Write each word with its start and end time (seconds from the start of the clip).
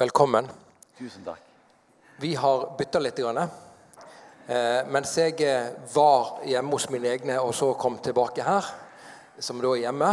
Velkommen. 0.00 0.46
Tusen 0.98 1.24
takk. 1.26 1.40
Vi 2.16 2.34
har 2.34 2.62
bytta 2.78 2.98
litt. 2.98 3.18
Grann. 3.20 3.36
Eh, 3.36 4.86
mens 4.88 5.12
jeg 5.18 5.34
eh, 5.44 5.74
var 5.92 6.38
hjemme 6.48 6.72
hos 6.72 6.86
mine 6.88 7.10
egne 7.12 7.36
og 7.44 7.52
så 7.52 7.74
kom 7.76 7.98
tilbake 8.00 8.46
her, 8.46 8.64
som 9.36 9.60
da 9.60 9.74
er 9.74 9.82
hjemme, 9.82 10.08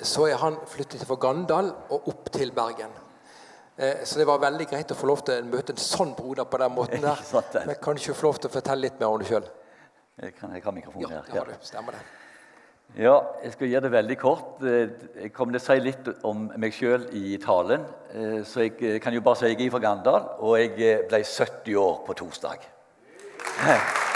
så 0.00 0.30
er 0.30 0.40
han 0.40 0.56
flyttet 0.64 1.04
fra 1.04 1.18
Gandal 1.20 1.68
og 1.92 2.08
opp 2.08 2.32
til 2.32 2.54
Bergen. 2.56 2.96
Eh, 3.76 4.00
så 4.08 4.16
det 4.22 4.26
var 4.32 4.40
veldig 4.46 4.70
greit 4.72 4.96
å 4.96 4.96
få 4.96 5.12
lov 5.12 5.20
til 5.28 5.44
å 5.44 5.50
møte 5.58 5.76
en 5.76 5.84
sånn 5.84 6.16
broder 6.16 6.48
på 6.48 6.62
den 6.64 6.72
måten 6.80 7.04
der. 7.04 7.20
Men 7.68 7.76
kan 7.84 7.92
du 7.92 8.00
ikke 8.00 8.16
få 8.16 8.30
lov 8.30 8.40
til 8.40 8.48
å 8.48 8.56
fortelle 8.56 8.86
litt 8.88 8.96
mer 8.96 9.12
om 9.12 9.20
deg 9.20 9.28
sjøl? 9.28 9.52
Jeg 10.24 10.38
kan, 10.40 10.56
jeg 10.56 10.64
har 10.64 10.80
mikrofonen 10.80 11.04
Ja, 11.04 11.20
her. 11.20 11.28
det 11.28 11.42
har 11.42 11.52
du. 11.52 11.68
Stemmer 11.68 12.00
det. 12.00 12.21
Ja, 12.92 13.14
jeg 13.40 13.54
skal 13.54 13.70
gjøre 13.72 13.86
det 13.86 13.92
veldig 13.92 14.16
kort. 14.20 14.60
Eh, 14.60 14.90
Jeg 15.22 15.32
kommer 15.32 15.56
til 15.56 15.62
å 15.62 15.64
si 15.64 15.80
litt 15.80 16.08
om 16.28 16.50
meg 16.60 16.74
sjøl 16.76 17.06
i 17.16 17.38
talen. 17.40 17.86
Eh, 18.12 18.42
Så 18.44 18.66
jeg 18.66 18.76
eh, 18.82 19.00
kan 19.00 19.14
jo 19.14 19.22
bare 19.24 19.36
si 19.36 19.46
jeg 19.48 19.66
er 19.66 19.70
fra 19.70 19.80
Gandal, 19.80 20.28
og 20.38 20.58
jeg 20.58 21.06
ble 21.08 21.22
70 21.24 21.76
år 21.80 22.02
på 22.06 22.12
torsdag. 22.14 22.58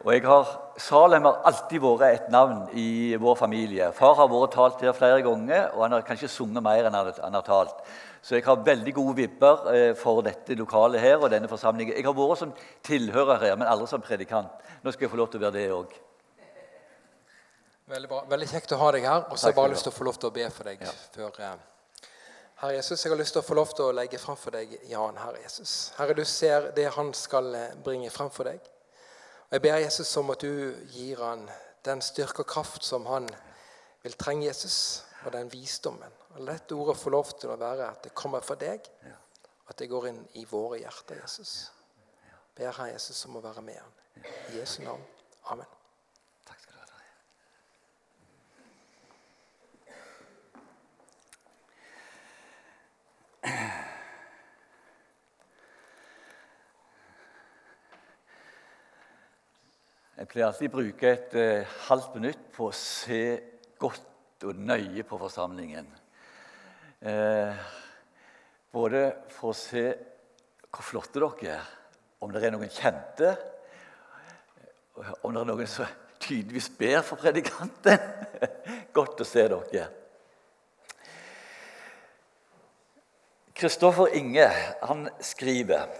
Og 0.00 0.14
jeg 0.14 0.22
har, 0.24 0.46
Salem 0.80 1.26
har 1.28 1.42
alltid 1.44 1.82
vært 1.84 2.06
et 2.08 2.28
navn 2.32 2.62
i 2.72 3.14
vår 3.20 3.34
familie. 3.36 3.90
Far 3.92 4.14
har 4.16 4.30
vært 4.32 4.54
talt 4.56 4.80
her 4.80 4.94
flere 4.96 5.20
ganger, 5.20 5.74
og 5.74 5.82
han 5.84 5.92
har 5.92 6.06
kanskje 6.06 6.30
sunget 6.32 6.64
mer 6.64 6.88
enn 6.88 6.96
han 6.96 7.36
har 7.36 7.44
talt. 7.44 7.82
Så 8.22 8.36
jeg 8.36 8.44
har 8.44 8.60
veldig 8.64 8.92
gode 8.94 9.16
vibber 9.16 9.66
eh, 9.72 9.94
for 9.96 10.20
dette 10.24 10.54
lokalet 10.58 11.00
her 11.00 11.16
og 11.18 11.30
denne 11.32 11.48
forsamlingen. 11.48 11.96
Jeg 11.96 12.04
har 12.04 12.16
vært 12.16 12.42
som 12.42 12.52
tilhører 12.84 13.40
her, 13.46 13.56
men 13.56 13.68
aldri 13.68 13.88
som 13.88 14.04
predikant. 14.04 14.52
Nå 14.84 14.92
skal 14.92 15.06
jeg 15.06 15.12
få 15.12 15.20
lov 15.20 15.30
til 15.32 15.40
å 15.40 15.46
være 15.46 15.56
det 15.56 15.66
òg. 15.72 15.94
Veldig 17.90 18.08
bra. 18.10 18.20
Veldig 18.30 18.48
kjekt 18.52 18.76
å 18.76 18.78
ha 18.78 18.92
deg 18.94 19.08
her. 19.08 19.24
Og 19.30 19.38
så 19.38 19.48
har 19.48 19.54
jeg 19.54 19.58
bare 19.62 19.72
lyst 19.72 19.88
til 19.88 19.92
å 19.94 19.96
få 19.96 20.06
lov 20.06 20.20
til 20.20 20.30
å 20.30 20.34
be 20.36 20.46
for 20.54 20.68
deg 20.68 20.84
før 21.16 21.40
eh, 21.42 21.56
Herre 22.60 22.76
Jesus, 22.76 23.00
jeg 23.00 23.08
har 23.08 23.16
lyst 23.16 23.32
til 23.32 23.40
å 23.40 23.46
få 23.46 23.56
lov 23.56 23.70
til 23.72 23.86
å 23.86 23.92
legge 23.96 24.18
frem 24.20 24.36
for 24.36 24.52
deg 24.52 24.74
Jan, 24.90 25.16
Herre 25.16 25.40
Jesus. 25.40 25.70
Herre, 25.96 26.12
du 26.12 26.26
ser 26.28 26.68
det 26.76 26.90
han 26.92 27.14
skal 27.16 27.54
eh, 27.56 27.70
bringe 27.82 28.12
frem 28.12 28.28
for 28.30 28.50
deg. 28.50 28.60
Og 29.48 29.56
Jeg 29.56 29.64
ber 29.64 29.80
Jesus 29.80 30.10
om 30.20 30.28
at 30.34 30.44
du 30.44 30.76
gir 30.92 31.22
han 31.24 31.46
den 31.88 32.04
styrke 32.04 32.44
og 32.44 32.50
kraft 32.52 32.84
som 32.84 33.08
han 33.08 33.30
vil 34.04 34.12
trenge, 34.20 34.44
Jesus, 34.44 35.06
og 35.24 35.32
den 35.32 35.52
visdommen. 35.52 36.12
Og 36.34 36.40
La 36.44 36.54
dette 36.56 36.74
ordet 36.74 36.96
få 36.98 37.12
lov 37.12 37.34
til 37.40 37.52
å 37.52 37.58
være 37.60 37.90
at 37.90 38.04
det 38.06 38.14
kommer 38.16 38.44
fra 38.44 38.56
deg, 38.60 38.86
at 39.70 39.78
det 39.78 39.90
går 39.90 40.08
inn 40.10 40.22
i 40.40 40.46
våre 40.48 40.80
hjerter, 40.80 41.20
Jesus. 41.22 41.72
Ber 42.56 42.72
Herre 42.72 42.94
Jesus 42.94 43.24
om 43.28 43.38
å 43.38 43.44
være 43.44 43.62
med 43.62 43.78
ham. 43.78 43.92
I 44.50 44.58
Jesu 44.58 44.82
navn. 44.82 45.04
Amen. 45.52 45.70
Takk 46.48 46.58
skal 46.60 46.74
du 46.74 46.80
ha. 46.80 46.98
Jeg 60.20 60.28
pleier 60.28 60.50
alltid 60.50 60.68
å 60.68 60.76
bruke 60.76 61.14
et 61.14 61.34
eh, 61.40 61.78
halvt 61.88 62.18
minutt 62.18 62.42
på 62.52 62.68
å 62.68 62.76
se 62.76 63.22
godt 63.80 64.09
og 64.48 64.56
nøye 64.56 65.04
på 65.06 65.18
forsamlingen. 65.20 65.86
Eh, 67.00 67.60
både 68.72 69.04
for 69.32 69.52
å 69.52 69.56
se 69.56 69.84
hvor 70.70 70.86
flotte 70.86 71.20
dere 71.20 71.56
er, 71.56 71.70
om 72.20 72.32
det 72.32 72.42
er 72.44 72.54
noen 72.54 72.70
kjente, 72.70 73.32
om 75.24 75.32
det 75.32 75.40
er 75.40 75.48
noen 75.48 75.70
som 75.70 75.88
tydeligvis 76.20 76.68
ber 76.78 77.00
for 77.06 77.20
predikanten. 77.20 77.98
Godt 78.96 79.24
å 79.24 79.26
se 79.26 79.46
dere. 79.50 79.88
Kristoffer 83.60 84.14
Inge 84.16 84.46
han 84.80 85.08
skriver 85.20 85.90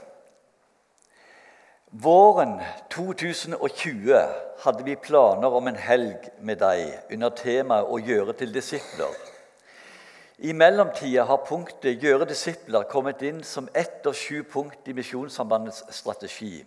Våren 1.92 2.60
2020 2.88 4.14
hadde 4.58 4.84
vi 4.84 4.94
planer 4.96 5.50
om 5.50 5.66
en 5.66 5.78
helg 5.78 6.28
med 6.38 6.60
deg 6.62 7.10
under 7.10 7.32
temaet 7.34 7.88
'Å 7.90 7.98
gjøre 7.98 8.32
til 8.38 8.52
disipler'. 8.54 9.16
I 10.38 10.52
mellomtida 10.52 11.24
har 11.24 11.42
punktet 11.48 11.98
'gjøre 11.98 12.28
disipler' 12.30 12.86
kommet 12.86 13.22
inn 13.22 13.42
som 13.42 13.68
ett 13.74 14.06
av 14.06 14.14
sju 14.14 14.44
punkt 14.44 14.88
i 14.88 14.92
Misjonssambandets 14.92 15.82
strategi. 15.90 16.64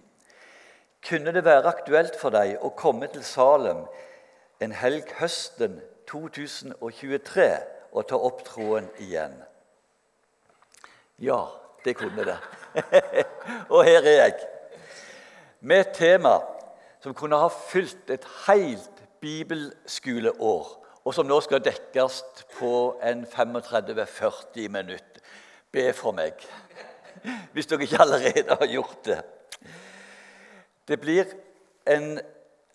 Kunne 1.08 1.32
det 1.32 1.46
være 1.46 1.72
aktuelt 1.72 2.20
for 2.20 2.30
deg 2.30 2.58
å 2.62 2.76
komme 2.76 3.08
til 3.08 3.24
Salem 3.24 3.88
en 4.60 4.72
helg 4.72 5.08
høsten 5.20 5.82
2023 6.06 7.64
og 7.94 8.08
ta 8.08 8.16
opp 8.16 8.44
troen 8.44 8.90
igjen? 9.00 9.44
Ja, 11.20 11.48
det 11.86 11.96
kunne 11.96 12.26
det. 12.26 12.38
og 13.74 13.86
her 13.86 14.04
er 14.04 14.28
jeg. 14.28 14.53
Med 15.66 15.80
et 15.80 15.94
tema 15.96 16.42
som 17.00 17.14
kunne 17.16 17.38
ha 17.40 17.48
fylt 17.48 18.10
et 18.12 18.26
helt 18.48 19.04
bibelskoleår, 19.24 20.66
og 21.06 21.14
som 21.16 21.28
nå 21.28 21.38
skal 21.44 21.64
dekkes 21.64 22.18
på 22.58 22.72
en 23.04 23.24
35-40 23.24 24.68
minutter. 24.68 25.24
Be 25.72 25.86
for 25.96 26.12
meg, 26.12 26.36
hvis 27.56 27.72
dere 27.72 27.88
ikke 27.88 28.02
allerede 28.04 28.60
har 28.60 28.68
gjort 28.68 29.00
det. 29.06 29.22
Det 30.88 31.00
blir 31.00 31.32
en 31.88 32.20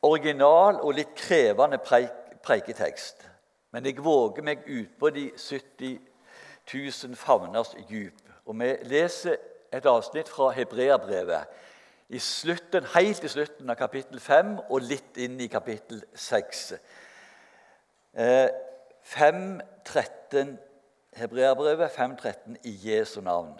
original 0.02 0.80
og 0.80 0.96
litt 0.96 1.12
krevende 1.16 1.78
preik, 1.78 2.40
preiketekst. 2.42 3.28
Men 3.72 3.84
jeg 3.84 4.00
våger 4.00 4.42
meg 4.48 4.64
utpå 4.64 5.12
de 5.12 5.28
70 5.36 6.00
000 6.72 7.16
favners 7.16 7.76
djup. 7.88 8.16
Og 8.48 8.56
vi 8.56 8.74
leser 8.88 9.36
et 9.72 9.86
avsnitt 9.86 10.28
fra 10.32 10.54
Hebreabrevet 10.56 11.52
i 12.08 12.18
slutten, 12.18 12.86
helt 12.94 13.24
i 13.24 13.28
slutten 13.28 13.70
av 13.70 13.76
kapittel 13.76 14.20
5 14.20 14.54
og 14.70 14.80
litt 14.80 15.18
inn 15.20 15.36
i 15.40 15.48
kapittel 15.52 16.00
6. 16.16 16.72
Eh, 18.16 18.48
5.13, 19.08 20.56
Hebreabrevet 21.16 21.92
5.13 21.92 22.56
i 22.64 22.74
Jesu 22.88 23.20
navn. 23.20 23.54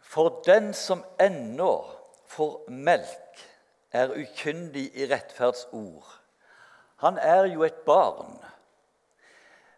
For 0.00 0.42
den 0.46 0.72
som 0.74 1.04
ennå 1.20 1.72
får 2.26 2.70
melk, 2.70 3.42
er 3.92 4.12
ukyndig 4.12 4.90
i 4.98 5.06
rettferdsord. 5.08 6.06
Han 6.96 7.18
er 7.18 7.46
jo 7.52 7.62
et 7.62 7.84
barn. 7.86 8.36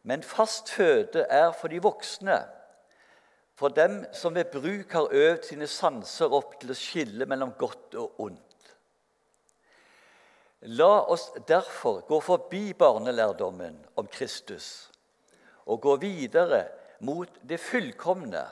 Men 0.02 0.22
fast 0.22 0.70
føde 0.70 1.26
er 1.28 1.52
for 1.52 1.68
de 1.68 1.82
voksne, 1.82 2.40
for 3.58 3.74
dem 3.74 4.04
som 4.14 4.34
ved 4.34 4.52
bruk 4.52 4.92
har 4.94 5.14
øvd 5.14 5.48
sine 5.48 5.66
sanser 5.66 6.34
opp 6.34 6.60
til 6.60 6.70
å 6.70 6.78
skille 6.78 7.26
mellom 7.26 7.56
godt 7.58 7.96
og 7.98 8.20
ondt. 8.28 8.44
La 10.78 11.02
oss 11.10 11.28
derfor 11.46 12.04
gå 12.06 12.20
forbi 12.22 12.72
barnelærdommen 12.78 13.76
om 13.98 14.06
Kristus 14.10 14.88
og 15.66 15.82
gå 15.82 15.96
videre 16.02 16.64
mot 17.04 17.30
det 17.46 17.58
fullkomne, 17.60 18.44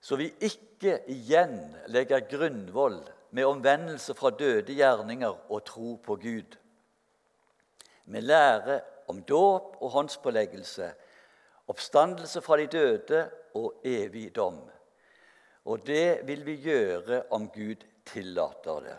så 0.00 0.16
vi 0.16 0.30
ikke 0.40 0.98
igjen 1.12 1.58
legger 1.92 2.24
grunnvoll 2.28 2.98
med 3.36 3.46
omvendelse 3.46 4.16
fra 4.18 4.32
døde 4.34 4.74
gjerninger 4.74 5.36
og 5.52 5.64
tro 5.68 5.94
på 6.02 6.16
Gud. 6.20 6.56
Vi 8.04 8.20
lærer 8.20 8.80
om 9.08 9.20
dåp 9.22 9.76
og 9.80 9.92
håndspåleggelse, 9.94 10.90
oppstandelse 11.70 12.42
fra 12.44 12.58
de 12.60 12.66
døde 12.70 13.22
og 13.58 13.80
evig 13.86 14.30
dom. 14.36 14.58
Og 15.70 15.86
det 15.86 16.26
vil 16.26 16.42
vi 16.46 16.56
gjøre 16.64 17.22
om 17.30 17.48
Gud 17.52 17.84
tillater 18.06 18.82
det. 18.86 18.98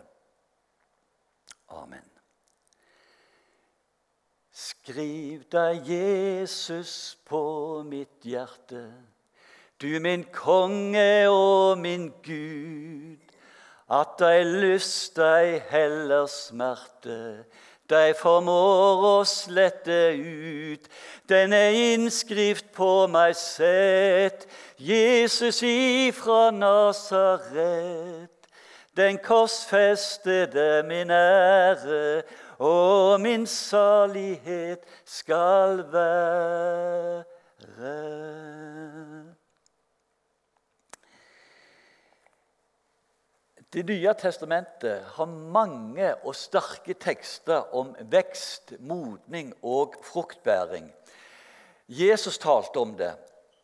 Amen. 1.72 2.08
Skriv 4.52 5.46
deg 5.52 5.88
Jesus 5.88 7.16
på 7.24 7.40
mitt 7.88 8.26
hjerte, 8.28 8.84
du 9.80 9.96
min 10.04 10.26
konge 10.34 11.28
og 11.32 11.80
min 11.80 12.10
Gud, 12.22 13.32
at 13.92 14.12
deg 14.20 14.44
lyst, 14.60 15.16
deg 15.16 15.64
heller 15.72 16.28
smerte, 16.30 17.16
deg 17.92 18.16
formår 18.18 19.04
å 19.06 19.16
slette 19.28 20.16
ut. 20.16 20.88
Denne 21.28 21.62
innskrift 21.92 22.72
på 22.76 23.06
meg 23.12 23.36
sett, 23.38 24.46
Jesus 24.80 25.62
ifra 25.66 26.50
Nasaret. 26.50 28.30
Den 28.96 29.18
korsfestede 29.24 30.82
min 30.88 31.10
ære 31.10 32.22
og 32.58 33.20
min 33.20 33.46
salighet 33.46 34.84
skal 35.08 35.84
være. 35.92 37.24
Det 43.72 43.86
nye 43.88 44.12
testamentet 44.20 45.04
har 45.14 45.26
mange 45.26 46.10
og 46.26 46.34
sterke 46.36 46.92
tekster 47.00 47.70
om 47.74 47.94
vekst, 48.12 48.74
modning 48.84 49.54
og 49.62 49.94
fruktbæring. 50.04 50.90
Jesus 51.88 52.36
talte 52.38 52.76
om 52.76 52.92
det. 52.98 53.14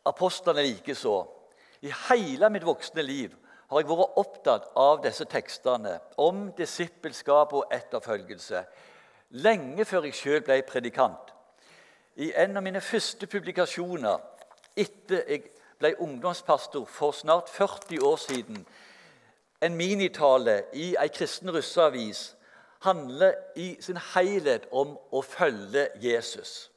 Apostlene 0.09 0.65
likeså. 0.65 1.13
I 1.81 1.93
hele 2.09 2.49
mitt 2.49 2.65
voksne 2.65 3.05
liv 3.05 3.35
har 3.69 3.83
jeg 3.83 3.89
vært 3.91 4.17
opptatt 4.17 4.65
av 4.81 5.03
disse 5.05 5.29
tekstene 5.29 5.99
om 6.17 6.47
disippelskap 6.57 7.53
og 7.53 7.69
etterfølgelse 7.71 8.65
lenge 9.37 9.85
før 9.85 10.07
jeg 10.07 10.17
sjøl 10.17 10.41
ble 10.45 10.61
predikant. 10.65 11.33
I 12.17 12.31
en 12.33 12.57
av 12.57 12.65
mine 12.65 12.81
første 12.81 13.27
publikasjoner 13.29 14.17
etter 14.73 15.21
jeg 15.29 15.51
ble 15.79 15.93
ungdomspastor 16.01 16.87
for 16.89 17.13
snart 17.15 17.49
40 17.53 18.01
år 18.03 18.17
siden, 18.19 18.65
en 19.61 19.75
minitale 19.75 20.63
i 20.73 20.93
ei 20.99 21.09
kristen 21.13 21.51
russeavis, 21.51 22.35
handler 22.79 23.33
i 23.55 23.73
sin 23.83 23.99
helhet 24.13 24.69
om 24.71 24.95
å 25.11 25.21
følge 25.21 25.89
Jesus. 25.99 26.71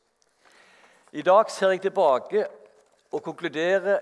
I 1.12 1.22
dag 1.22 1.50
ser 1.50 1.70
jeg 1.74 1.84
tilbake 1.84 2.46
og 3.12 3.22
konkluderer 3.22 4.00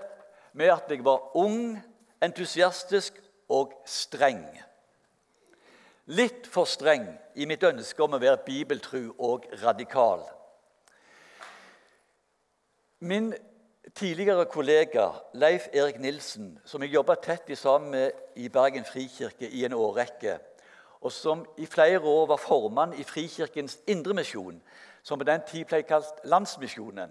med 0.53 0.73
at 0.73 0.89
jeg 0.89 1.05
var 1.05 1.35
ung, 1.37 1.75
entusiastisk 2.23 3.19
og 3.49 3.73
streng. 3.85 4.43
Litt 6.11 6.47
for 6.49 6.65
streng 6.65 7.05
i 7.35 7.45
mitt 7.45 7.63
ønske 7.63 8.03
om 8.03 8.17
å 8.17 8.21
være 8.21 8.41
bibeltru 8.45 9.11
og 9.19 9.45
radikal. 9.61 10.23
Min 12.99 13.31
tidligere 13.95 14.45
kollega 14.45 15.07
Leif 15.33 15.67
Erik 15.73 15.99
Nilsen, 15.99 16.59
som 16.65 16.81
jeg 16.81 16.93
jobba 16.93 17.15
tett 17.15 17.49
i 17.49 17.55
sammen 17.55 17.91
med 17.91 18.11
i 18.35 18.49
Bergen 18.49 18.85
frikirke 18.85 19.49
i 19.49 19.65
en 19.65 19.73
årrekke, 19.73 20.37
og 21.01 21.11
som 21.11 21.45
i 21.57 21.65
flere 21.65 21.99
år 21.99 22.27
var 22.27 22.37
formann 22.37 22.93
i 22.93 23.03
Frikirkens 23.03 23.79
Indremisjon, 23.87 24.61
som 25.03 25.19
på 25.19 25.25
den 25.25 25.41
tid 25.47 25.65
ble 25.65 25.81
kalt 25.81 26.21
Landsmisjonen, 26.23 27.09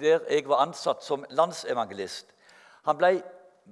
der 0.00 0.20
jeg 0.30 0.48
var 0.48 0.62
ansatt 0.66 1.04
som 1.04 1.24
landsevangelist, 1.30 2.26
han 2.86 2.98
ble 2.98 3.16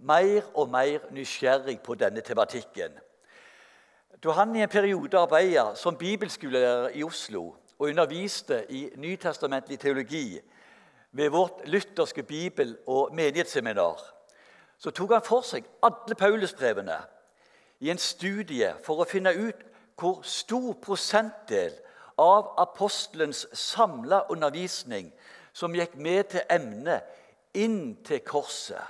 mer 0.02 0.43
og 0.55 0.70
mer 0.70 1.05
nysgjerrig 1.14 1.79
på 1.81 1.94
denne 1.94 2.20
tematikken. 2.20 2.96
Da 4.25 4.32
han 4.35 4.56
i 4.56 4.62
en 4.62 4.69
periode 4.69 5.19
arbeidet 5.19 5.79
som 5.79 5.96
bibelskolelærer 5.96 6.88
i 6.94 7.05
Oslo 7.05 7.55
og 7.79 7.88
underviste 7.88 8.64
i 8.69 8.88
nytestamentlig 8.96 9.79
teologi 9.79 10.41
ved 11.15 11.31
vårt 11.31 11.69
lutherske 11.69 12.23
bibel- 12.23 12.77
og 12.87 13.15
menighetsseminar, 13.15 14.01
så 14.79 14.91
tok 14.91 15.13
han 15.13 15.23
for 15.23 15.47
seg 15.47 15.67
alle 15.83 16.17
Paulusbrevene 16.19 16.97
i 17.81 17.91
en 17.91 18.01
studie 18.03 18.73
for 18.83 18.99
å 19.01 19.07
finne 19.09 19.31
ut 19.31 19.63
hvor 19.95 20.25
stor 20.27 20.73
prosentdel 20.83 21.73
av 22.19 22.51
apostelens 22.59 23.47
samla 23.53 24.25
undervisning 24.31 25.13
som 25.55 25.75
gikk 25.75 25.95
med 25.95 26.35
til 26.35 26.43
emnet 26.51 27.07
inn 27.55 27.95
til 28.05 28.23
korset. 28.27 28.83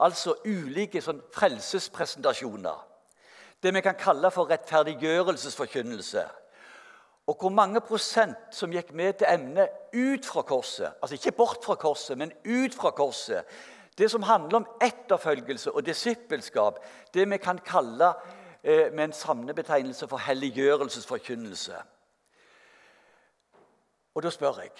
Altså 0.00 0.36
ulike 0.46 1.02
sånn 1.04 1.20
frelsespresentasjoner. 1.34 2.84
Det 3.62 3.74
vi 3.74 3.82
kan 3.84 3.98
kalle 3.98 4.30
for 4.30 4.48
rettferdiggjørelsesforkynnelse. 4.48 6.24
Og 7.28 7.36
hvor 7.40 7.52
mange 7.52 7.80
prosent 7.84 8.56
som 8.56 8.72
gikk 8.72 8.94
med 8.96 9.18
til 9.20 9.28
emnet 9.28 9.68
ut 9.92 10.26
fra 10.26 10.42
korset. 10.42 10.94
Altså 11.02 11.18
ikke 11.18 11.36
bort 11.36 11.64
fra 11.64 11.74
korset, 11.76 12.18
men 12.18 12.32
ut 12.46 12.74
fra 12.74 12.90
korset. 12.90 13.44
Det 13.98 14.10
som 14.10 14.22
handler 14.22 14.62
om 14.62 14.66
etterfølgelse 14.82 15.72
og 15.72 15.86
disippelskap. 15.86 16.80
Det 17.14 17.28
vi 17.30 17.36
kan 17.36 17.58
kalle 17.58 18.14
eh, 18.62 18.92
med 18.92 19.04
en 19.04 19.12
samlebetegnelse 19.12 20.08
for 20.08 20.24
helliggjørelsesforkynnelse. 20.24 21.76
Og 24.14 24.22
da 24.22 24.30
spør 24.30 24.62
jeg 24.62 24.72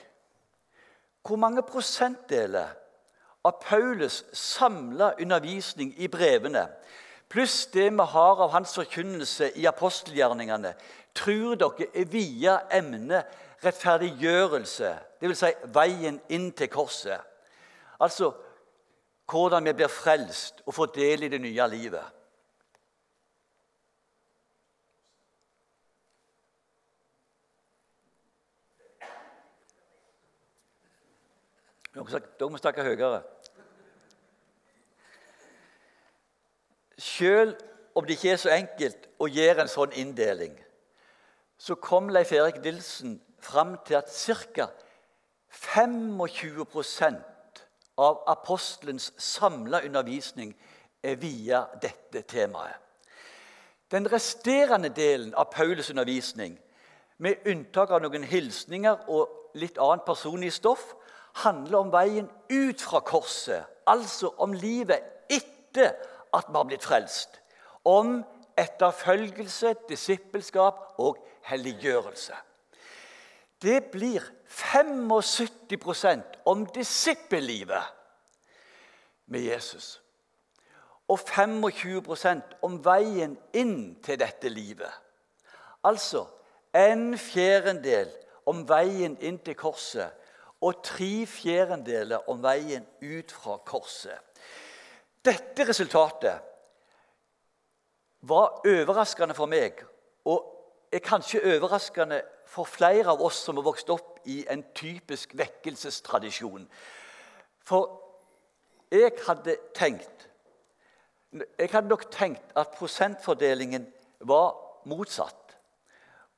hvor 1.28 1.36
mange 1.36 1.60
prosentdeler 1.62 2.70
av 3.44 3.58
Paulus 3.60 4.22
samla 4.32 5.10
undervisning 5.20 5.90
i 6.00 6.08
brevene, 6.08 6.62
pluss 7.28 7.66
det 7.72 7.90
vi 7.92 8.06
har 8.12 8.42
av 8.42 8.50
hans 8.50 8.74
forkynnelse 8.74 9.52
i 9.56 9.66
apostelgjerningene, 9.68 10.74
tror 11.14 11.56
dere 11.60 11.88
er 11.94 12.10
via 12.12 12.58
emnet 12.72 13.38
rettferdiggjørelse, 13.64 14.92
dvs. 15.20 15.40
Si 15.40 15.72
veien 15.74 16.20
inn 16.32 16.52
til 16.56 16.70
korset? 16.72 17.20
Altså 18.00 18.32
hvordan 19.28 19.64
vi 19.64 19.74
blir 19.76 19.90
frelst 19.92 20.62
og 20.66 20.74
får 20.74 20.94
del 20.94 21.26
i 21.26 21.32
det 21.32 21.40
nye 21.42 21.66
livet. 21.68 22.14
Dere 31.98 32.50
må 32.50 32.60
snakke 32.60 32.84
høyere. 32.86 33.24
Selv 36.98 37.56
om 37.94 38.04
det 38.06 38.18
ikke 38.18 38.32
er 38.32 38.36
så 38.42 38.50
enkelt 38.54 39.08
å 39.18 39.26
gjøre 39.30 39.62
en 39.62 39.70
sånn 39.70 39.92
inndeling, 39.98 40.54
så 41.58 41.74
kom 41.74 42.08
Leif 42.10 42.32
Erik 42.32 42.60
Nilsen 42.62 43.20
fram 43.42 43.76
til 43.86 43.94
at 43.98 44.10
ca. 44.54 44.68
25% 45.48 47.16
av 47.98 48.22
apostelens 48.30 49.12
samla 49.18 49.80
undervisning 49.86 50.52
er 51.02 51.16
via 51.16 51.64
dette 51.82 52.22
temaet. 52.22 52.76
Den 53.90 54.12
resterende 54.12 54.88
delen 54.92 55.34
av 55.34 55.48
Paulus' 55.54 55.90
undervisning, 55.90 56.58
med 57.18 57.34
unntak 57.46 57.90
av 57.90 58.02
noen 58.04 58.24
hilsninger 58.28 59.08
og 59.08 59.54
litt 59.58 59.78
annet 59.80 60.04
personlig 60.06 60.52
stoff, 60.52 60.92
handler 61.42 61.78
om 61.78 61.92
veien 61.92 62.28
ut 62.50 62.82
fra 62.82 63.00
korset, 63.00 63.64
altså 63.86 64.34
om 64.38 64.52
livet 64.52 65.02
etter 65.30 65.96
at 66.34 66.44
vi 66.48 66.56
har 66.56 66.64
blitt 66.68 66.84
frelst. 66.84 67.40
Om 67.84 68.24
etterfølgelse, 68.58 69.74
disippelskap 69.88 70.94
og 70.98 71.16
helliggjørelse. 71.48 72.34
Det 73.62 73.84
blir 73.92 74.22
75% 74.48 76.20
om 76.44 76.66
disippellivet 76.66 77.82
med 79.26 79.40
Jesus. 79.40 80.02
Og 81.08 81.18
25% 81.18 82.40
om 82.62 82.84
veien 82.84 83.38
inn 83.56 83.96
til 84.04 84.18
dette 84.20 84.48
livet. 84.52 84.92
Altså 85.84 86.26
en 86.76 87.18
fjerdedel 87.18 88.10
om 88.46 88.64
veien 88.68 89.16
inn 89.24 89.38
til 89.44 89.56
korset 89.56 90.10
og 90.60 90.82
tre 90.84 91.26
fjerdedeler 91.26 92.28
om 92.30 92.42
veien 92.42 92.86
ut 93.02 93.32
fra 93.32 93.56
korset. 93.66 94.27
Dette 95.28 95.66
resultatet 95.68 96.40
var 98.28 98.62
overraskende 98.64 99.34
for 99.36 99.50
meg, 99.50 99.82
og 100.24 100.46
er 100.92 101.04
kanskje 101.04 101.42
overraskende 101.44 102.22
for 102.48 102.64
flere 102.64 103.12
av 103.12 103.20
oss 103.24 103.42
som 103.44 103.58
har 103.60 103.66
vokst 103.66 103.90
opp 103.92 104.22
i 104.28 104.40
en 104.48 104.62
typisk 104.76 105.34
vekkelsestradisjon. 105.36 106.64
For 107.68 107.90
jeg 108.92 109.12
hadde 109.26 109.58
tenkt 109.76 110.24
Jeg 111.58 111.68
hadde 111.68 111.90
nok 111.92 112.06
tenkt 112.08 112.54
at 112.56 112.70
prosentfordelingen 112.78 113.84
var 114.24 114.54
motsatt. 114.88 115.58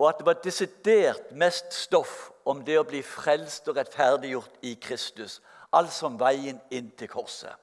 Og 0.02 0.08
at 0.08 0.18
det 0.18 0.26
var 0.26 0.40
desidert 0.42 1.30
mest 1.30 1.70
stoff 1.70 2.32
om 2.44 2.64
det 2.66 2.74
å 2.80 2.86
bli 2.88 2.98
frelst 3.06 3.70
og 3.70 3.78
rettferdiggjort 3.78 4.66
i 4.66 4.74
Kristus. 4.82 5.38
Altså 5.70 6.08
om 6.10 6.18
veien 6.18 6.58
inn 6.74 6.90
til 6.98 7.12
korset. 7.12 7.54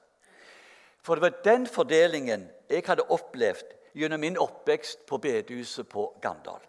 For 1.08 1.14
det 1.14 1.22
var 1.22 1.40
den 1.44 1.66
fordelingen 1.66 2.50
jeg 2.68 2.82
hadde 2.84 3.06
opplevd 3.08 3.70
gjennom 3.96 4.20
min 4.20 4.34
oppvekst 4.36 5.06
på 5.08 5.16
bedehuset 5.16 5.88
på 5.88 6.02
Gandal. 6.20 6.60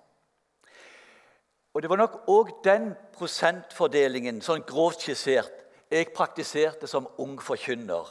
Og 1.74 1.82
Det 1.82 1.90
var 1.90 1.96
nok 1.96 2.16
òg 2.28 2.54
den 2.64 2.94
prosentfordelingen, 3.18 4.40
sånn 4.42 4.64
grovt 4.64 5.04
skissert, 5.04 5.52
jeg 5.92 6.14
praktiserte 6.16 6.88
som 6.88 7.10
ung 7.20 7.36
forkynner. 7.42 8.08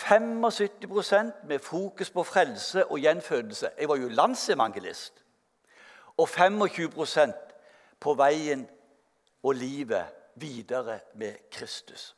75% 0.00 1.44
med 1.44 1.60
fokus 1.60 2.10
på 2.10 2.24
frelse 2.24 2.86
og 2.86 2.98
gjenfødelse. 2.98 3.70
Jeg 3.78 3.88
var 3.88 3.96
jo 3.96 4.08
landsevangelist. 4.08 5.22
Og 6.16 6.28
25% 6.28 7.32
på 8.00 8.14
veien 8.14 8.68
og 9.42 9.54
livet 9.54 10.16
videre 10.34 11.00
med 11.14 11.50
Kristus. 11.50 12.16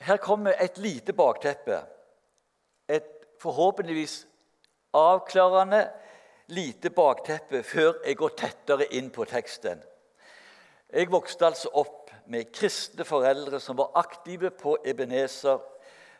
Her 0.00 0.16
kommer 0.16 0.52
et 0.60 0.78
lite 0.78 1.12
bakteppe. 1.12 1.82
Et 2.88 3.26
forhåpentligvis 3.40 4.26
avklarende 4.92 5.90
lite 6.50 6.90
bakteppe 6.90 7.62
før 7.62 8.00
jeg 8.06 8.16
går 8.16 8.36
tettere 8.36 8.88
inn 8.96 9.10
på 9.14 9.24
teksten. 9.28 9.82
Jeg 10.90 11.10
vokste 11.10 11.46
altså 11.46 11.70
opp 11.78 12.10
med 12.30 12.50
kristne 12.54 13.04
foreldre 13.06 13.60
som 13.60 13.78
var 13.78 13.92
aktive 14.00 14.50
på 14.50 14.76
Ebenezer 14.84 15.60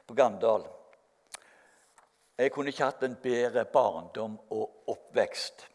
på 0.07 0.15
Gandal. 0.15 0.67
Jeg 2.39 2.53
kunne 2.53 2.73
ikke 2.73 2.87
hatt 2.87 3.03
en 3.05 3.19
bedre 3.23 3.65
barndom 3.65 4.39
og 4.51 4.93
oppvekst. 4.93 5.67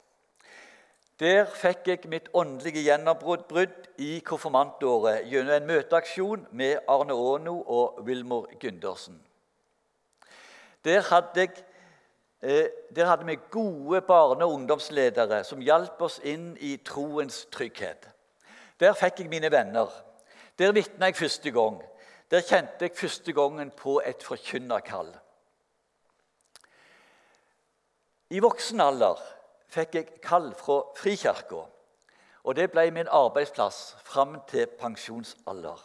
Der 1.20 1.46
fikk 1.48 1.86
jeg 1.88 2.10
mitt 2.12 2.26
åndelige 2.36 2.82
gjennombrudd 2.84 3.86
i 4.04 4.18
konfirmantåret 4.20 5.24
gjennom 5.32 5.54
en 5.56 5.68
møteaksjon 5.70 6.42
med 6.52 6.82
Arne 6.92 7.16
Aano 7.16 7.54
og 7.62 8.02
Wilmor 8.04 8.50
Gundersen. 8.60 9.22
Der 10.84 11.00
hadde, 11.08 11.46
jeg, 11.46 11.64
eh, 12.42 12.68
der 12.96 13.06
hadde 13.06 13.26
vi 13.26 13.38
gode 13.52 14.02
barne- 14.02 14.46
og 14.46 14.52
ungdomsledere 14.54 15.44
som 15.44 15.62
hjalp 15.64 16.02
oss 16.02 16.20
inn 16.20 16.58
i 16.60 16.76
troens 16.78 17.46
trygghet. 17.52 18.10
Der 18.80 18.94
fikk 18.94 19.20
jeg 19.20 19.30
mine 19.30 19.52
venner. 19.52 19.88
Der 20.60 20.72
vitna 20.72 21.06
jeg 21.06 21.16
første 21.16 21.52
gang. 21.52 21.80
Der 22.32 22.42
kjente 22.42 22.90
jeg 22.90 22.92
første 22.96 23.32
gangen 23.34 23.72
på 23.72 24.02
et 24.06 24.24
forkynnerkall. 24.24 25.16
I 28.30 28.40
voksen 28.40 28.82
alder 28.82 29.35
fikk 29.76 29.96
jeg 29.96 30.22
kall 30.24 30.54
fra 30.56 30.82
Frikirka. 30.98 31.66
Og 32.46 32.56
det 32.56 32.70
ble 32.72 32.88
min 32.94 33.10
arbeidsplass 33.12 33.96
fram 34.06 34.38
til 34.48 34.68
pensjonsalder. 34.80 35.82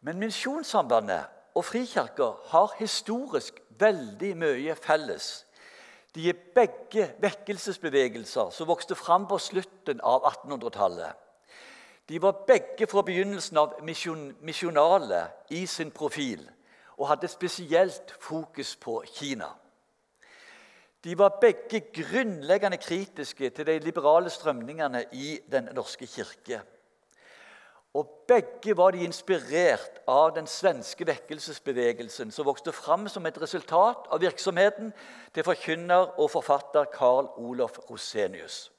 Men 0.00 0.18
Misjonssambandet 0.18 1.28
og 1.54 1.64
Frikirka 1.64 2.30
har 2.52 2.74
historisk 2.78 3.60
veldig 3.80 4.36
mye 4.36 4.74
felles. 4.74 5.46
De 6.14 6.28
er 6.28 6.38
begge 6.54 7.10
vekkelsesbevegelser 7.22 8.50
som 8.50 8.68
vokste 8.68 8.96
fram 8.98 9.28
på 9.30 9.38
slutten 9.38 10.00
av 10.02 10.24
1800-tallet. 10.32 11.12
De 12.08 12.22
var 12.22 12.42
begge 12.46 12.88
fra 12.90 13.04
begynnelsen 13.06 13.60
av 13.60 13.76
misjonale 13.84 15.20
i 15.54 15.66
sin 15.66 15.92
profil 15.94 16.42
og 16.96 17.08
hadde 17.12 17.28
spesielt 17.28 18.16
fokus 18.20 18.74
på 18.76 19.02
Kina. 19.06 19.52
De 21.04 21.18
var 21.18 21.38
begge 21.40 21.80
grunnleggende 21.80 22.76
kritiske 22.76 23.50
til 23.50 23.66
de 23.66 23.78
liberale 23.78 24.30
strømningene 24.30 25.04
i 25.12 25.38
Den 25.52 25.68
norske 25.72 26.06
kirke. 26.06 26.60
Og 27.94 28.24
begge 28.28 28.76
var 28.76 28.90
de 28.90 29.04
inspirert 29.04 30.02
av 30.08 30.34
den 30.34 30.46
svenske 30.46 31.06
vekkelsesbevegelsen 31.06 32.30
som 32.30 32.46
vokste 32.46 32.72
fram 32.72 33.08
som 33.08 33.26
et 33.26 33.40
resultat 33.42 34.06
av 34.12 34.20
virksomheten 34.22 34.92
til 35.34 35.44
forkynner 35.44 36.12
og 36.20 36.30
forfatter 36.30 36.86
Carl 36.94 37.32
Olof 37.36 37.80
Rosenius. 37.90 38.70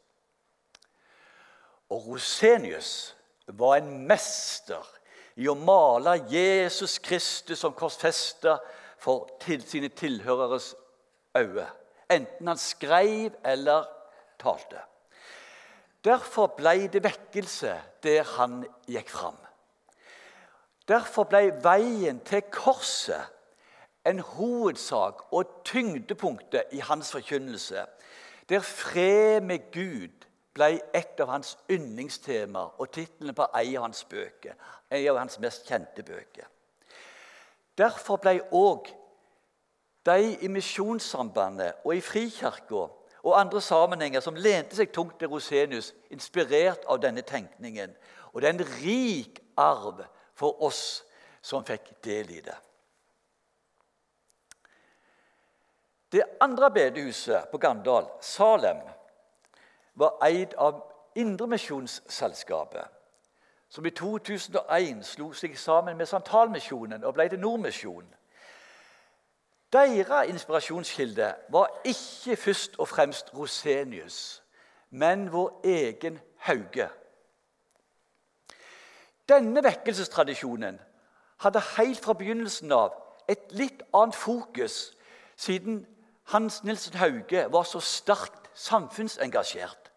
Og 1.89 2.07
Rosenius 2.07 3.17
var 3.47 3.81
en 3.81 4.07
mester 4.07 4.87
i 5.35 5.49
å 5.51 5.57
male 5.59 6.21
Jesus 6.31 6.99
Kristus 7.03 7.59
som 7.59 7.75
korsfesta 7.75 8.59
for 9.01 9.27
til 9.43 9.65
sine 9.67 9.89
tilhøreres 9.89 10.71
øyne 11.35 11.67
enten 12.11 12.47
han 12.47 12.59
skrev 12.59 13.35
eller 13.45 13.87
talte. 14.39 14.81
Derfor 16.03 16.53
ble 16.57 16.87
det 16.91 17.03
vekkelse 17.05 17.75
der 18.03 18.23
han 18.37 18.63
gikk 18.89 19.09
fram. 19.09 19.37
Derfor 20.89 21.27
ble 21.29 21.51
veien 21.63 22.19
til 22.25 22.41
korset 22.51 23.29
en 24.05 24.19
hovedsak 24.19 25.27
og 25.31 25.61
tyngdepunktet 25.65 26.73
i 26.73 26.81
hans 26.81 27.11
forkynnelse, 27.13 27.85
der 28.49 28.59
fred 28.65 29.41
med 29.45 29.69
Gud 29.71 30.25
ble 30.53 30.81
et 30.93 31.21
av 31.21 31.29
hans 31.31 31.53
yndlingstemaer 31.71 32.79
og 32.81 32.89
tittelen 32.91 33.37
på 33.37 33.45
en 33.45 33.75
av 33.77 33.85
hans 33.85 34.03
bøker, 34.09 34.57
en 34.89 35.05
av 35.13 35.21
hans 35.21 35.37
mest 35.39 35.69
kjente 35.69 36.03
bøker. 36.03 36.49
Derfor 37.77 38.19
ble 38.21 38.41
òg 38.51 38.89
de 40.05 40.37
i 40.41 40.47
Misjonssambandet 40.47 41.83
og 41.85 41.95
i 41.95 42.01
Frikirka 42.01 42.87
og 43.23 43.39
andre 43.39 43.61
sammenhenger 43.61 44.19
som 44.19 44.35
lente 44.35 44.75
seg 44.75 44.89
tungt 44.93 45.19
til 45.19 45.29
Rosenius, 45.29 45.91
inspirert 46.09 46.85
av 46.89 47.01
denne 47.03 47.21
tenkningen. 47.21 47.93
Og 48.33 48.41
det 48.41 48.49
er 48.49 48.55
en 48.55 48.67
rik 48.81 49.41
arv 49.57 50.01
for 50.33 50.63
oss 50.65 51.03
som 51.41 51.65
fikk 51.65 51.93
del 52.03 52.31
i 52.33 52.41
det. 52.41 52.57
Det 56.11 56.23
andre 56.41 56.71
bedehuset 56.71 57.51
på 57.51 57.57
Gandal, 57.57 58.09
Salem, 58.21 58.81
var 59.95 60.17
eid 60.25 60.55
av 60.57 60.81
Indremisjonsselskapet, 61.15 62.87
som 63.69 63.85
i 63.85 63.91
2001 63.95 65.05
slo 65.07 65.29
seg 65.35 65.55
sammen 65.59 65.97
med 65.99 66.09
Santalmisjonen 66.09 67.03
og 67.03 67.15
ble 67.15 67.29
til 67.31 67.39
Nordmisjonen. 67.39 68.11
Deres 69.73 70.29
inspirasjonskilde 70.29 71.35
var 71.49 71.81
ikke 71.85 72.35
først 72.35 72.75
og 72.77 72.87
fremst 72.87 73.33
Rosenius, 73.33 74.43
men 74.89 75.31
vår 75.31 75.61
egen 75.63 76.19
Hauge. 76.37 76.89
Denne 79.29 79.63
vekkelsestradisjonen 79.63 80.79
hadde 81.39 81.61
helt 81.77 82.03
fra 82.03 82.13
begynnelsen 82.13 82.71
av 82.71 82.97
et 83.29 83.53
litt 83.55 83.83
annet 83.93 84.15
fokus, 84.15 84.91
siden 85.35 85.85
Hans 86.23 86.63
Nilsen 86.63 86.97
Hauge 86.99 87.45
var 87.51 87.63
så 87.63 87.79
sterkt 87.79 88.51
samfunnsengasjert. 88.53 89.91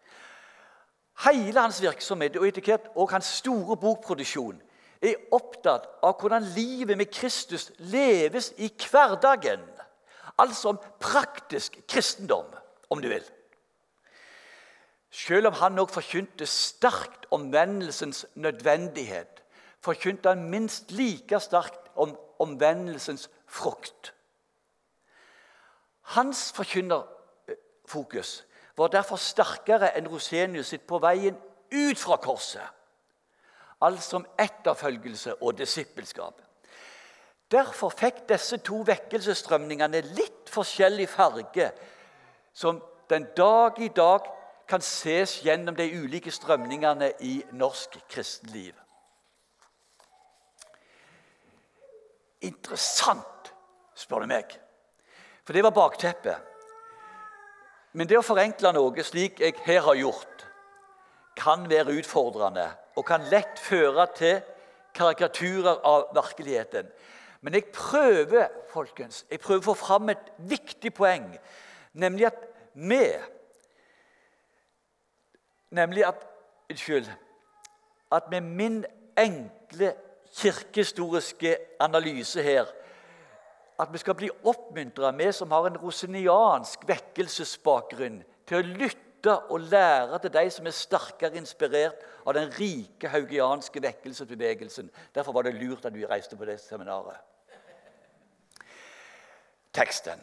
Hele 1.25 1.59
hans 1.59 1.81
virksomhet 1.81 2.35
og 2.37 2.47
etikett 2.47 2.87
og 2.95 3.11
hans 3.11 3.25
store 3.25 3.77
bokproduksjon 3.77 4.61
er 5.11 5.35
opptatt 5.35 5.87
av 6.03 6.17
hvordan 6.19 6.45
livet 6.55 6.97
med 6.97 7.11
Kristus 7.13 7.71
leves 7.77 8.53
i 8.57 8.69
hverdagen. 8.89 9.63
Altså 10.37 10.73
om 10.73 10.79
praktisk 10.99 11.77
kristendom, 11.87 12.47
om 12.89 13.01
du 13.01 13.07
vil. 13.09 13.23
Selv 15.15 15.47
om 15.47 15.55
han 15.61 15.79
òg 15.79 15.91
forkynte 15.93 16.47
sterkt 16.49 17.27
om 17.31 17.47
vennelsens 17.53 18.25
nødvendighet, 18.35 19.43
forkynte 19.79 20.33
han 20.33 20.49
minst 20.51 20.91
like 20.91 21.39
sterkt 21.39 21.91
om 21.95 22.17
omvendelsens 22.39 23.29
frukt. 23.47 24.13
Hans 26.15 26.51
forkynnerfokus 26.55 28.45
var 28.77 28.91
derfor 28.91 29.17
sterkere 29.21 29.93
enn 29.95 30.09
Rosenius 30.11 30.73
sitt 30.73 30.83
på 30.87 30.99
veien 30.99 31.37
ut 31.71 31.99
fra 31.99 32.17
korset 32.21 32.67
altså 33.85 34.19
om 34.19 34.27
etterfølgelse 34.39 35.35
og 35.41 35.57
disippelskap. 35.57 36.41
Derfor 37.51 37.93
fikk 37.93 38.23
disse 38.29 38.57
to 38.65 38.81
vekkelsesstrømningene 38.87 40.01
litt 40.17 40.49
forskjellig 40.49 41.05
farge, 41.09 41.69
som 42.53 42.81
den 43.09 43.27
dag 43.37 43.77
i 43.79 43.91
dag 43.93 44.25
kan 44.67 44.81
ses 44.81 45.37
gjennom 45.45 45.75
de 45.77 45.85
ulike 45.93 46.31
strømningene 46.33 47.11
i 47.21 47.35
norsk 47.53 47.99
kristenliv. 48.09 48.73
Interessant, 52.41 53.53
spør 53.95 54.25
du 54.25 54.29
meg. 54.29 54.57
For 55.45 55.53
det 55.53 55.63
var 55.65 55.75
bakteppet. 55.75 56.53
Men 57.93 58.09
det 58.09 58.17
å 58.19 58.25
forenkle 58.25 58.73
noe 58.75 59.05
slik 59.05 59.39
jeg 59.39 59.55
her 59.67 59.85
har 59.85 59.95
gjort, 60.01 60.43
kan 61.37 61.69
være 61.69 61.93
utfordrende 61.99 62.65
og 62.95 63.05
kan 63.05 63.25
lett 63.31 63.59
føre 63.59 64.07
til 64.15 64.39
karikaturer 64.95 65.81
av 65.83 66.09
virkeligheten. 66.15 66.87
Men 67.41 67.53
jeg 67.53 67.69
prøver 67.75 68.47
folkens, 68.71 69.25
jeg 69.29 69.39
prøver 69.39 69.61
å 69.61 69.69
få 69.73 69.77
fram 69.77 70.09
et 70.09 70.31
viktig 70.49 70.93
poeng, 70.95 71.27
nemlig 71.93 72.31
at 72.31 72.45
vi 72.73 73.03
Nemlig 75.75 76.05
at 76.07 76.21
Unnskyld. 76.69 77.07
At 78.11 78.29
med 78.31 78.41
min 78.41 78.85
enkle 79.17 79.93
kirkehistoriske 80.37 81.57
analyse 81.79 82.41
her 82.43 82.65
At 83.79 83.93
vi 83.93 83.97
skal 83.97 84.15
bli 84.15 84.29
oppmuntra, 84.43 85.11
vi 85.11 85.31
som 85.31 85.51
har 85.51 85.65
en 85.67 85.77
roseniansk 85.77 86.87
vekkelsesbakgrunn, 86.87 88.21
til 88.47 88.57
å 88.57 88.67
lytte 88.79 89.14
lytte 89.25 89.51
og 89.51 89.59
lære 89.59 90.19
til 90.19 90.33
de 90.33 90.49
som 90.51 90.67
er 90.67 90.75
sterkere 90.75 91.37
inspirert 91.37 92.01
av 92.25 92.33
den 92.33 92.51
rike 92.53 93.09
haugianske 93.09 93.81
vekkelsesbevegelsen. 93.81 94.89
Derfor 95.15 95.33
var 95.33 95.43
det 95.43 95.55
lurt 95.55 95.85
at 95.85 95.93
vi 95.93 96.05
reiste 96.05 96.37
på 96.37 96.45
det 96.45 96.59
seminaret. 96.59 97.17
Teksten. 99.73 100.21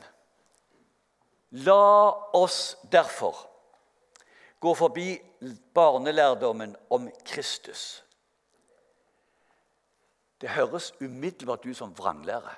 La 1.51 2.11
oss 2.35 2.77
derfor 2.93 3.49
gå 4.61 4.75
forbi 4.75 5.19
barnelærdommen 5.75 6.77
om 6.91 7.11
Kristus. 7.27 8.05
Det 10.41 10.51
høres 10.51 10.93
umiddelbart 11.01 11.67
ut 11.67 11.77
som 11.77 11.93
vranglære. 11.99 12.55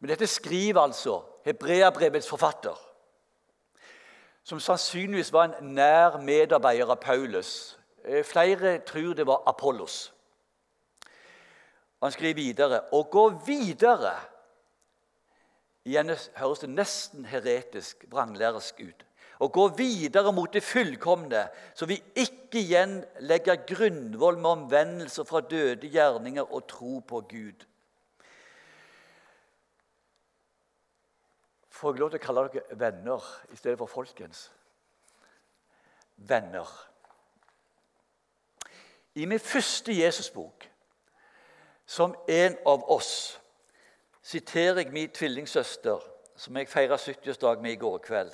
Men 0.00 0.10
dette 0.10 0.26
skriver 0.26 0.82
altså 0.82 1.22
Hebreabrevets 1.44 2.28
forfatter 2.28 2.93
som 4.44 4.60
sannsynligvis 4.60 5.32
var 5.32 5.48
en 5.48 5.72
nær 5.74 6.18
medarbeider 6.20 6.92
av 6.92 7.00
Paulus. 7.00 7.78
Eh, 8.04 8.24
flere 8.24 8.78
tror 8.86 9.14
det 9.14 9.26
var 9.26 9.42
Apollos. 9.46 10.12
Han 12.02 12.12
skriver 12.12 12.36
videre 12.36 12.82
Å 12.92 13.02
gå 13.08 13.28
videre 13.46 14.12
Igjen 15.84 16.08
høres 16.08 16.62
det 16.62 16.70
nesten 16.72 17.26
heretisk, 17.28 18.06
vranglærisk 18.08 18.78
ut. 18.80 19.02
Å 19.36 19.50
gå 19.52 19.66
videre 19.76 20.30
mot 20.32 20.48
det 20.52 20.62
fullkomne, 20.64 21.42
så 21.76 21.84
vi 21.90 21.98
ikke 22.16 22.62
igjen 22.62 22.94
legger 23.20 23.66
grunnvoll 23.68 24.38
med 24.38 24.50
omvendelser 24.50 25.28
fra 25.28 25.42
døde 25.44 25.90
gjerninger 25.92 26.46
og 26.48 26.64
tro 26.70 27.02
på 27.04 27.20
Gud. 27.28 27.66
Får 31.84 31.92
jeg 31.92 32.00
lov 32.00 32.10
til 32.14 32.16
å 32.16 32.24
kalle 32.24 32.42
dere 32.48 32.76
venner 32.80 33.24
i 33.52 33.56
stedet 33.58 33.76
for 33.76 33.90
folkens? 33.92 34.38
Venner. 36.16 36.68
I 39.20 39.26
min 39.28 39.40
første 39.44 39.92
Jesusbok, 39.92 40.64
som 41.84 42.14
en 42.24 42.54
av 42.64 42.86
oss, 42.88 43.10
siterer 44.24 44.80
jeg 44.80 44.94
min 44.94 45.10
tvillingsøster, 45.12 46.06
som 46.40 46.56
jeg 46.56 46.70
feira 46.72 46.96
70-årsdag 46.96 47.60
med 47.60 47.74
i 47.74 47.80
går 47.82 47.98
kveld. 48.06 48.32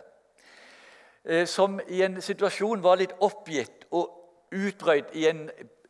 Eh, 1.25 1.42
som 1.50 1.80
i 1.88 2.04
en 2.07 2.21
situasjon 2.23 2.85
var 2.85 3.00
litt 3.00 3.16
oppgitt 3.19 3.88
og 3.90 4.52
utrøyd 4.54 5.11
i 5.19 5.25
en 5.26 5.40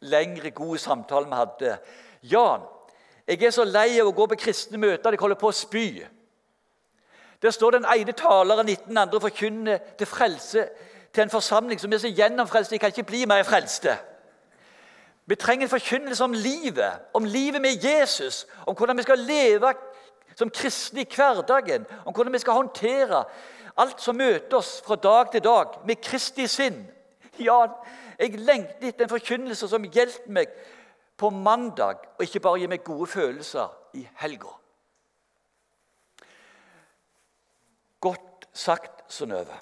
lengre, 0.01 0.51
god 0.51 0.79
samtale 0.79 1.29
vi 1.29 1.43
hadde. 1.43 1.77
'Jan, 2.23 2.65
jeg 3.29 3.43
er 3.43 3.53
så 3.53 3.69
lei 3.69 4.01
av 4.01 4.09
å 4.09 4.17
gå 4.17 4.27
på 4.33 4.41
kristne 4.47 4.81
møter. 4.81 5.13
Jeg 5.13 5.21
holder 5.21 5.41
på 5.45 5.53
å 5.53 5.59
spy.' 5.61 6.20
Der 7.43 7.51
står 7.51 7.71
den 7.71 7.87
ene 7.97 8.13
taleren 8.13 8.69
etter 8.69 8.87
den 8.87 8.99
andre 8.99 9.17
og 9.17 9.23
forkynner 9.23 9.79
til 9.99 10.07
frelse 10.07 10.69
til 11.13 11.23
en 11.23 11.31
forsamling 11.31 11.81
som 11.81 11.93
er 11.93 11.99
så 11.99 12.11
gjennomfrelst 12.15 12.71
de 12.71 12.79
kan 12.79 12.93
ikke 12.93 13.09
bli 13.09 13.25
mer 13.25 13.43
frelste. 13.43 13.97
Vi 15.27 15.35
trenger 15.35 15.67
en 15.67 15.71
forkynnelse 15.71 16.25
om 16.25 16.33
livet, 16.33 16.93
om 17.15 17.25
livet 17.25 17.63
med 17.63 17.85
Jesus, 17.85 18.47
om 18.67 18.77
hvordan 18.77 18.97
vi 18.97 19.03
skal 19.03 19.19
leve 19.19 19.75
som 20.35 20.51
kristne 20.51 21.01
i 21.01 21.09
hverdagen, 21.17 21.87
om 22.05 22.15
hvordan 22.15 22.33
vi 22.33 22.39
skal 22.39 22.53
håndtere 22.53 23.25
alt 23.77 24.01
som 24.03 24.17
møter 24.17 24.57
oss 24.57 24.81
fra 24.87 24.97
dag 24.97 25.33
til 25.33 25.45
dag 25.45 25.79
med 25.87 26.03
Kristi 26.03 26.47
sinn. 26.47 26.83
Ja, 27.39 27.67
jeg 28.19 28.39
lengter 28.39 28.89
etter 28.89 29.07
en 29.07 29.13
forkynnelse 29.13 29.69
som 29.69 29.87
hjelper 29.87 30.33
meg 30.33 30.51
på 31.21 31.31
mandag, 31.31 32.01
og 32.19 32.25
ikke 32.25 32.41
bare 32.41 32.61
gir 32.61 32.73
meg 32.73 32.85
gode 32.85 33.07
følelser 33.07 33.71
i 33.95 34.07
helga. 34.21 34.53
Godt 38.01 38.40
sagt, 38.53 39.05
Synnøve. 39.11 39.57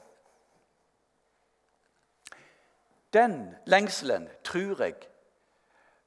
Den 3.13 3.55
lengselen 3.67 4.29
tror 4.45 4.83
jeg 4.85 4.97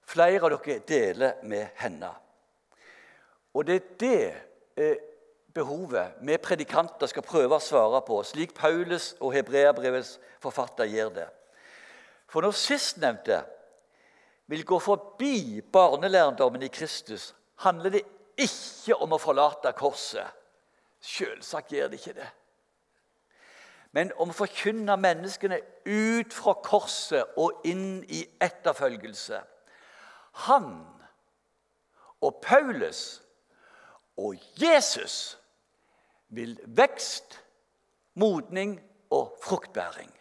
flere 0.05 0.43
av 0.45 0.53
dere 0.53 0.83
deler 0.85 1.39
med 1.47 1.71
henne. 1.81 2.11
Og 3.57 3.65
det 3.67 3.75
er 3.75 3.87
det 3.99 4.19
eh, 4.77 4.99
behovet 5.53 6.19
vi 6.21 6.37
predikanter 6.39 7.09
skal 7.09 7.25
prøve 7.25 7.57
å 7.57 7.63
svare 7.63 8.01
på, 8.05 8.21
slik 8.23 8.53
Paulus 8.55 9.15
og 9.19 9.33
Hebreabrevets 9.35 10.17
forfatter 10.43 10.89
gjør 10.91 11.15
det. 11.15 11.27
For 12.31 12.45
når 12.45 12.55
sistnevnte 12.55 13.41
vil 14.51 14.63
gå 14.67 14.79
forbi 14.79 15.61
barnelærdommen 15.73 16.63
i 16.63 16.71
Kristus, 16.71 17.31
handler 17.63 17.97
det 17.97 18.05
ikke 18.39 18.95
om 19.03 19.15
å 19.15 19.19
forlate 19.21 19.73
korset. 19.77 20.27
Selvsagt 21.01 21.73
gjør 21.73 21.91
det 21.91 21.99
ikke 21.99 22.15
det. 22.19 22.29
Men 23.91 24.13
om 24.15 24.31
å 24.31 24.35
forkynne 24.35 24.95
menneskene 24.99 25.59
ut 25.85 26.33
fra 26.33 26.53
korset 26.63 27.35
og 27.39 27.65
inn 27.67 28.03
i 28.07 28.23
etterfølgelse. 28.39 29.41
Han 30.47 30.69
og 32.21 32.39
Paulus 32.43 33.21
og 34.17 34.39
Jesus 34.61 35.37
vil 36.31 36.55
vekst, 36.65 37.39
modning 38.13 38.77
og 39.11 39.37
fruktbæring. 39.43 40.11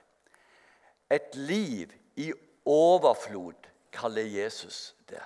Et 1.10 1.34
liv 1.34 1.92
i 2.16 2.32
overflod 2.66 3.68
kaller 3.92 4.22
Jesus 4.22 4.96
det. 5.10 5.22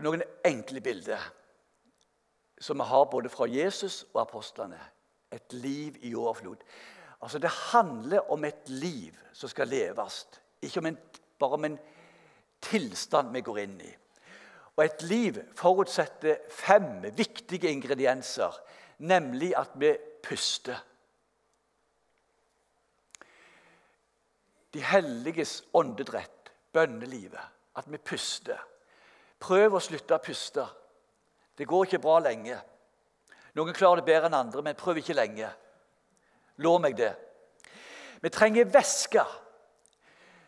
Noen 0.00 0.22
enkle 0.46 0.80
bilder 0.80 1.22
som 2.60 2.78
vi 2.78 2.86
har 2.88 3.04
både 3.04 3.28
fra 3.28 3.46
Jesus 3.48 4.04
og 4.14 4.22
apostlene. 4.22 4.80
Et 5.32 5.52
liv 5.52 5.96
i 6.02 6.14
overflod. 6.14 6.56
Altså 7.22 7.38
Det 7.38 7.50
handler 7.50 8.30
om 8.30 8.44
et 8.44 8.68
liv 8.68 9.16
som 9.32 9.48
skal 9.48 9.68
leves, 9.68 10.26
ikke 10.62 10.80
om 10.80 10.86
en, 10.86 10.98
bare 11.38 11.52
om 11.58 11.64
en 11.64 11.78
tilstand 12.60 13.32
vi 13.32 13.40
går 13.40 13.58
inn 13.64 13.80
i. 13.80 13.90
Og 14.76 14.84
Et 14.84 15.02
liv 15.02 15.40
forutsetter 15.56 16.36
fem 16.50 17.02
viktige 17.16 17.70
ingredienser, 17.70 18.54
nemlig 18.98 19.52
at 19.56 19.70
vi 19.74 19.96
puster. 20.22 20.78
De 24.74 24.80
helliges 24.80 25.64
åndedrett, 25.74 26.52
bønnelivet. 26.72 27.40
At 27.76 27.86
vi 27.90 27.98
puster. 27.98 28.58
Prøv 29.40 29.74
å 29.74 29.82
slutte 29.82 30.16
å 30.16 30.22
puste. 30.22 30.64
Det 31.56 31.66
går 31.68 31.86
ikke 31.86 32.02
bra 32.02 32.18
lenge. 32.22 32.58
Noen 33.54 33.74
klarer 33.74 34.00
det 34.00 34.08
bedre 34.08 34.30
enn 34.30 34.38
andre, 34.38 34.62
men 34.62 34.78
prøv 34.78 35.00
ikke 35.00 35.16
lenge. 35.16 35.48
Lov 36.62 36.80
meg 36.82 36.96
det. 36.98 37.12
Vi 38.20 38.28
trenger 38.28 38.68
væske. 38.70 39.24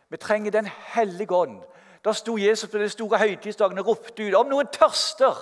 Vi 0.08 0.16
trenger 0.16 0.50
Den 0.50 0.66
hellige 0.66 1.34
ånd. 1.34 1.62
Da 2.04 2.12
sto 2.12 2.36
Jesus 2.36 2.70
på 2.70 2.78
den 2.78 2.90
store 2.90 3.18
høytidsdagen 3.18 3.78
og 3.78 3.86
ropte 3.86 4.26
ut 4.26 4.34
om 4.34 4.48
noen 4.50 4.66
tørster. 4.66 5.38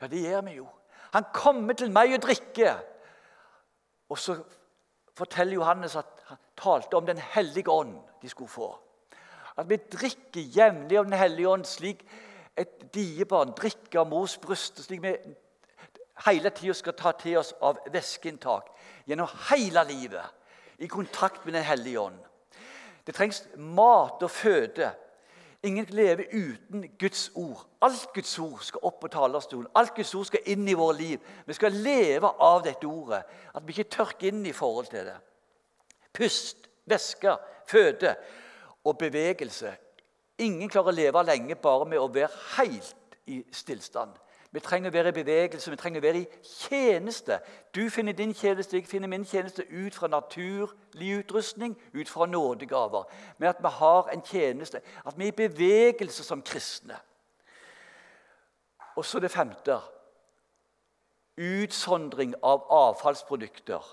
Ja, 0.00 0.06
det 0.06 0.20
gjør 0.20 0.42
vi 0.48 0.56
jo. 0.58 0.66
Han 1.14 1.24
kommer 1.32 1.74
til 1.74 1.90
meg 1.90 2.12
og 2.14 2.22
drikker. 2.22 2.82
Og 4.10 4.18
så 4.18 4.36
forteller 5.16 5.54
Johannes 5.54 5.96
at 5.96 6.26
han 6.26 6.38
talte 6.56 6.96
om 6.96 7.06
Den 7.06 7.18
hellige 7.18 7.70
ånd 7.70 7.96
de 8.22 8.28
skulle 8.28 8.50
få. 8.50 8.78
At 9.56 9.68
vi 9.68 9.76
drikker 9.76 10.40
jevnlig 10.40 10.98
av 10.98 11.04
Den 11.04 11.18
hellige 11.18 11.48
ånd 11.48 11.64
slik 11.64 12.04
et 12.56 12.94
diebarn 12.94 13.52
drikker 13.56 14.00
av 14.00 14.08
mors 14.08 14.38
bryst. 14.38 14.82
Slik 14.84 15.02
vi 15.02 15.14
hele 16.24 16.50
tida 16.50 16.74
skal 16.74 16.96
ta 16.96 17.12
til 17.18 17.38
oss 17.40 17.52
av 17.60 17.78
væskeinntak 17.92 18.70
gjennom 19.06 19.30
hele 19.50 19.84
livet 19.88 20.82
i 20.82 20.88
kontakt 20.88 21.44
med 21.44 21.54
Den 21.54 21.64
hellige 21.64 22.00
ånd. 22.00 22.18
Det 23.06 23.14
trengs 23.14 23.44
mat 23.56 24.22
og 24.22 24.30
føde. 24.30 24.90
Ingen 25.62 25.86
lever 25.90 26.24
uten 26.32 26.84
Guds 26.98 27.30
ord. 27.34 27.66
Alt 27.82 28.08
Guds 28.14 28.38
ord 28.38 28.60
skal 28.62 28.82
opp 28.82 29.00
på 29.00 29.08
talerstolen. 29.08 29.70
Alt 29.74 29.94
Guds 29.94 30.14
ord 30.14 30.26
skal 30.26 30.44
inn 30.52 30.68
i 30.68 30.74
våre 30.74 30.96
liv. 30.98 31.20
Vi 31.46 31.54
skal 31.54 31.72
leve 31.72 32.32
av 32.42 32.62
dette 32.64 32.86
ordet. 32.86 33.22
At 33.54 33.66
vi 33.66 33.74
ikke 33.74 33.96
tørker 33.96 34.28
inn 34.28 34.44
i 34.46 34.54
forhold 34.54 34.90
til 34.90 35.06
det. 35.06 35.16
Pust, 36.12 36.68
væske, 36.84 37.36
føde 37.66 38.14
og 38.84 38.98
bevegelse. 38.98 39.72
Ingen 40.38 40.68
klarer 40.68 40.92
å 40.92 40.96
leve 40.96 41.24
lenge 41.24 41.56
bare 41.56 41.88
med 41.88 42.02
å 42.02 42.10
være 42.12 42.30
helt 42.58 43.18
i 43.26 43.40
stillstand. 43.52 44.12
Vi 44.56 44.60
trenger 44.64 44.88
å 44.88 44.92
være 44.94 45.10
i 45.12 45.16
bevegelse, 45.18 45.68
vi 45.70 45.76
trenger 45.76 46.00
å 46.00 46.04
være 46.06 46.20
i 46.22 46.44
tjeneste. 46.48 47.36
Du 47.76 47.82
finner 47.92 48.14
din 48.16 48.30
tjeneste, 48.32 48.78
jeg 48.78 48.86
finner 48.88 49.10
min 49.12 49.26
tjeneste 49.28 49.66
ut 49.68 49.92
fra 49.94 50.08
naturlig 50.08 51.10
utrustning, 51.18 51.74
ut 51.92 52.08
fra 52.08 52.24
nådegaver. 52.26 53.04
Men 53.36 53.50
at 53.50 53.60
vi 53.60 53.72
har 53.74 54.08
en 54.14 54.24
tjeneste, 54.24 54.80
at 55.04 55.18
vi 55.18 55.26
er 55.28 55.34
i 55.34 55.36
bevegelse 55.42 56.24
som 56.24 56.40
kristne. 56.40 56.96
Og 58.96 59.04
så 59.04 59.20
det 59.20 59.30
femte 59.34 59.76
utsondring 61.36 62.32
av 62.40 62.64
avfallsprodukter. 62.72 63.84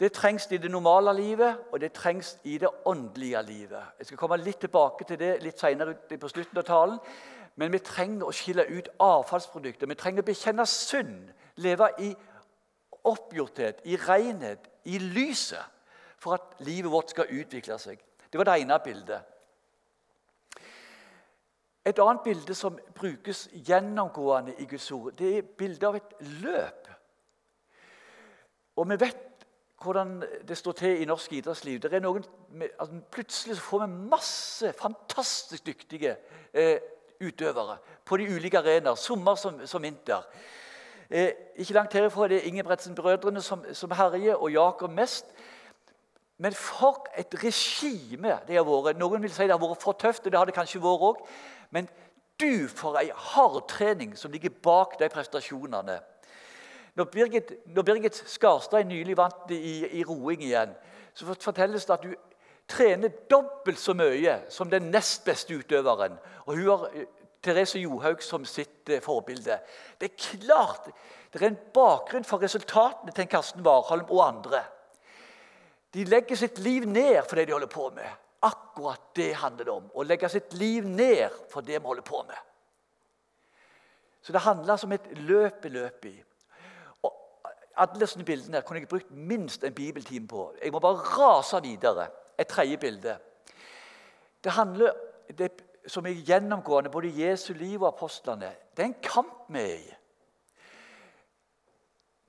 Det 0.00 0.12
trengs 0.12 0.46
i 0.50 0.56
det 0.56 0.70
normale 0.70 1.14
livet, 1.16 1.58
og 1.72 1.80
det 1.80 1.92
trengs 1.92 2.38
i 2.44 2.58
det 2.58 2.68
åndelige 2.84 3.42
livet. 3.42 3.82
Jeg 3.98 4.06
skal 4.06 4.18
komme 4.18 4.36
litt 4.36 4.60
tilbake 4.62 5.04
til 5.04 5.18
det 5.18 5.32
litt 5.42 5.58
senere 5.58 5.94
på 5.94 6.30
slutten 6.30 6.58
av 6.58 6.66
talen. 6.66 7.00
Men 7.58 7.72
vi 7.74 7.80
trenger 7.82 8.28
å 8.28 8.34
skille 8.34 8.68
ut 8.70 8.88
avfallsprodukter. 9.02 9.90
Vi 9.90 9.98
trenger 9.98 10.22
å 10.22 10.28
bekjenne 10.28 10.66
synd, 10.70 11.32
leve 11.58 11.88
i 11.98 12.12
oppgjorthet, 13.10 13.82
i 13.84 13.96
renhet, 13.98 14.68
i 14.86 15.00
lyset, 15.02 15.66
for 16.18 16.38
at 16.38 16.62
livet 16.62 16.92
vårt 16.92 17.10
skal 17.10 17.34
utvikle 17.34 17.78
seg. 17.82 17.98
Det 18.30 18.38
var 18.38 18.46
det 18.46 18.60
ene 18.62 18.78
bildet. 18.84 19.34
Et 21.88 21.98
annet 21.98 22.22
bilde 22.22 22.54
som 22.54 22.78
brukes 22.94 23.48
gjennomgående 23.66 24.54
i 24.62 24.66
Guds 24.68 24.90
ord, 24.92 25.12
det 25.18 25.38
er 25.38 25.46
bildet 25.58 25.86
av 25.88 25.96
et 25.96 26.14
løp. 26.42 26.90
Og 28.76 28.86
vi 28.90 28.98
vet 29.00 29.27
hvordan 29.82 30.22
det 30.48 30.56
står 30.58 30.72
til 30.72 31.02
i 31.02 31.04
norsk 31.04 31.32
idrettsliv. 31.32 31.80
Det 31.80 31.92
er 31.92 32.02
noen, 32.02 32.24
altså 32.78 33.00
plutselig 33.10 33.58
får 33.62 33.84
vi 33.84 34.08
masse 34.10 34.72
fantastisk 34.78 35.66
dyktige 35.66 36.16
eh, 36.52 36.78
utøvere 37.20 37.78
på 38.04 38.16
de 38.16 38.26
ulike 38.34 38.58
arenaer, 38.58 38.94
sommer 38.94 39.34
som, 39.34 39.60
som 39.66 39.82
vinter. 39.82 40.26
Eh, 41.10 41.30
ikke 41.56 41.74
langt 41.74 41.92
herifra 41.92 42.24
er 42.24 42.34
det 42.34 42.42
Ingebretsen-brødrene 42.50 43.42
som, 43.42 43.64
som 43.72 43.90
herjer, 43.90 44.34
og 44.34 44.52
Jakob 44.52 44.90
mest. 44.90 45.26
Men 46.38 46.52
for 46.54 47.06
et 47.18 47.34
regime 47.44 48.36
det 48.46 48.56
har 48.56 48.66
vært. 48.66 48.98
Noen 48.98 49.22
vil 49.22 49.32
si 49.32 49.46
det 49.46 49.54
har 49.54 49.62
vært 49.62 49.82
for 49.82 49.98
tøft, 49.98 50.26
og 50.26 50.32
det 50.32 50.38
har 50.38 50.46
det 50.46 50.54
kanskje 50.54 50.82
vært 50.82 51.08
òg. 51.12 51.24
Men 51.70 51.88
Du, 52.38 52.68
for 52.70 52.94
ei 53.00 53.08
hard 53.10 53.64
trening 53.66 54.12
som 54.14 54.30
ligger 54.30 54.52
bak 54.62 54.92
de 55.00 55.08
prestasjonene. 55.10 55.96
Når 56.98 57.04
Birgit, 57.12 57.52
når 57.70 57.84
Birgit 57.86 58.16
Skarstad 58.26 58.88
nylig 58.88 59.14
vant 59.16 59.52
i, 59.54 60.00
i 60.00 60.04
roing 60.04 60.42
igjen, 60.42 60.72
så 61.14 61.28
fortelles 61.38 61.86
det 61.86 61.94
at 61.94 62.06
du 62.06 62.14
trener 62.68 63.12
dobbelt 63.30 63.78
så 63.78 63.94
mye 63.96 64.40
som 64.50 64.70
den 64.70 64.90
nest 64.92 65.22
beste 65.26 65.54
utøveren. 65.54 66.18
Og 66.46 66.56
hun 66.56 66.66
har 66.72 66.88
eh, 66.90 67.06
Therese 67.42 67.78
Johaug 67.78 68.22
som 68.24 68.44
sitt 68.48 68.90
eh, 68.90 69.02
forbilde. 69.04 69.60
Det 69.98 70.10
er 70.10 70.42
klart 70.42 70.90
det 71.32 71.42
er 71.42 71.50
en 71.52 71.62
bakgrunn 71.74 72.26
for 72.26 72.42
resultatene 72.42 73.14
til 73.14 73.30
Karsten 73.30 73.62
Warholm 73.62 74.08
og 74.08 74.24
andre. 74.26 74.64
De 75.94 76.04
legger 76.04 76.36
sitt 76.36 76.58
liv 76.58 76.86
ned 76.88 77.22
for 77.28 77.38
det 77.38 77.46
de 77.48 77.54
holder 77.54 77.70
på 77.72 77.90
med. 77.94 78.08
Akkurat 78.42 79.10
det 79.16 79.32
handler 79.38 79.64
det 79.64 79.74
om. 79.74 79.90
Å 79.94 80.06
legge 80.06 80.30
sitt 80.32 80.54
liv 80.58 80.86
ned 80.86 81.30
for 81.52 81.62
det 81.62 81.78
vi 81.78 81.86
holder 81.86 82.06
på 82.06 82.22
med. 82.26 82.38
Så 84.22 84.34
det 84.34 84.42
handler 84.44 84.76
som 84.76 84.92
et 84.92 85.06
løp 85.22 85.64
i 85.64 85.72
løpet 85.78 86.10
i. 86.10 86.16
Alle 87.78 88.06
sånne 88.06 88.26
bildene 88.26 88.62
kunne 88.66 88.82
jeg 88.82 88.90
brukt 88.90 89.10
minst 89.10 89.64
en 89.64 89.74
bibeltime 89.74 90.28
på. 90.28 90.52
Jeg 90.62 90.72
må 90.72 90.80
bare 90.82 91.04
rase 91.18 91.62
videre. 91.62 92.08
Et 92.38 92.46
tredje 92.46 92.76
bilde. 92.78 93.18
Det 94.44 94.52
handler 94.52 94.92
det, 95.38 95.50
som 95.86 96.06
er 96.06 96.20
gjennomgående 96.26 96.90
både 96.90 97.12
Jesu 97.14 97.52
liv 97.52 97.82
og 97.82 97.88
apostlene. 97.88 98.50
Det 98.76 98.82
er 98.82 98.90
en 98.90 99.00
kamp 99.02 99.48
vi 99.48 99.60
er 99.60 99.78
i. 99.78 99.94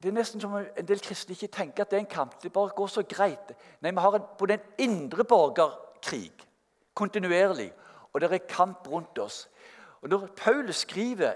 Det 0.04 0.10
er 0.10 0.16
nesten 0.16 0.42
som 0.42 0.54
en 0.56 0.88
del 0.88 1.02
kristne 1.04 1.36
ikke 1.36 1.52
tenker 1.52 1.84
at 1.84 1.92
det 1.92 1.98
er 1.98 2.06
en 2.06 2.14
kamp. 2.14 2.38
Det 2.44 2.54
bare 2.54 2.72
går 2.76 2.88
så 2.88 3.04
greit. 3.04 3.52
Nei, 3.82 3.92
Vi 3.92 4.00
har 4.00 4.16
en, 4.16 4.30
både 4.38 4.54
en 4.54 4.68
indre 4.78 5.24
borgerkrig 5.24 6.32
kontinuerlig, 6.94 7.74
og 8.14 8.22
det 8.22 8.32
er 8.32 8.38
kamp 8.38 8.88
rundt 8.88 9.20
oss. 9.20 9.50
Og 10.02 10.10
Når 10.10 10.28
Paulus 10.38 10.76
skriver 10.76 11.34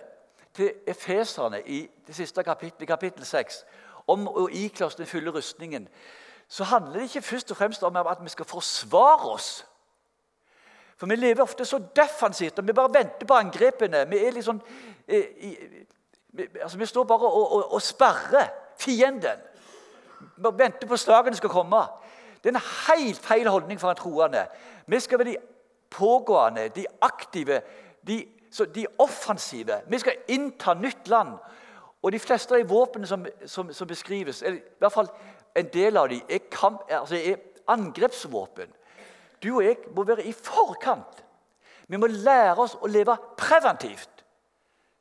til 0.53 0.73
efeserne 0.87 1.61
i 1.67 1.89
det 2.07 2.15
siste 2.15 2.43
kapittelet, 2.43 2.87
kapittel 2.87 3.25
6, 3.25 3.65
om 4.07 4.27
å 4.27 4.47
ikle 4.51 4.85
oss 4.85 4.95
den 4.95 5.07
fulle 5.07 5.31
rustningen, 5.31 5.87
så 6.47 6.63
handler 6.63 6.99
det 6.99 7.03
ikke 7.09 7.21
først 7.21 7.51
og 7.51 7.57
fremst 7.57 7.83
om 7.83 7.95
at 7.95 8.19
vi 8.21 8.29
skal 8.29 8.45
forsvare 8.45 9.29
oss. 9.31 9.65
For 10.97 11.09
vi 11.09 11.15
lever 11.15 11.41
ofte 11.41 11.65
så 11.65 11.79
defensivt, 11.95 12.59
og 12.59 12.67
vi 12.67 12.73
bare 12.73 12.93
venter 12.93 13.27
på 13.27 13.33
angrepene. 13.33 14.05
Vi 14.09 14.17
er 14.25 14.31
liksom, 14.31 14.61
altså, 16.61 16.77
vi 16.77 16.85
står 16.85 17.03
bare 17.03 17.27
og, 17.27 17.51
og, 17.55 17.73
og 17.73 17.81
sperrer 17.81 18.47
fienden. 18.79 19.41
Vi 20.37 20.53
venter 20.57 20.87
på 20.87 20.97
slagene 20.97 21.35
skal 21.35 21.49
komme. 21.49 21.81
Det 22.43 22.51
er 22.51 22.55
en 22.59 22.69
helt 22.87 23.19
feil 23.23 23.47
holdning 23.47 23.79
for 23.79 23.89
en 23.89 23.99
troende. 23.99 24.45
Vi 24.87 24.99
skal 24.99 25.19
være 25.19 25.31
de 25.31 25.37
pågående, 25.89 26.67
de 26.75 26.85
aktive, 27.01 27.61
de, 28.07 28.25
de 28.75 28.87
offensive. 28.99 29.81
Vi 29.87 29.99
skal 29.99 30.23
innta 30.27 30.73
nytt 30.73 31.07
land. 31.07 31.37
Og 32.03 32.11
De 32.11 32.19
fleste 32.19 32.53
av 32.53 32.59
de 32.59 32.69
våpnene 32.69 33.07
som, 33.07 33.25
som, 33.45 33.73
som, 33.73 33.87
beskrives, 33.87 34.41
eller 34.41 34.59
i 34.59 34.79
hvert 34.79 34.93
fall 34.93 35.09
en 35.55 35.69
del 35.73 35.97
av 35.97 36.09
dem, 36.09 36.21
er, 36.29 36.41
kamp, 36.51 36.81
altså 36.91 37.15
er 37.15 37.39
angrepsvåpen. 37.67 38.73
Du 39.43 39.55
og 39.55 39.63
jeg 39.63 39.77
må 39.95 40.03
være 40.03 40.25
i 40.27 40.33
forkant. 40.33 41.23
Vi 41.87 41.97
må 41.97 42.07
lære 42.07 42.59
oss 42.59 42.75
å 42.75 42.89
leve 42.91 43.15
preventivt, 43.37 44.23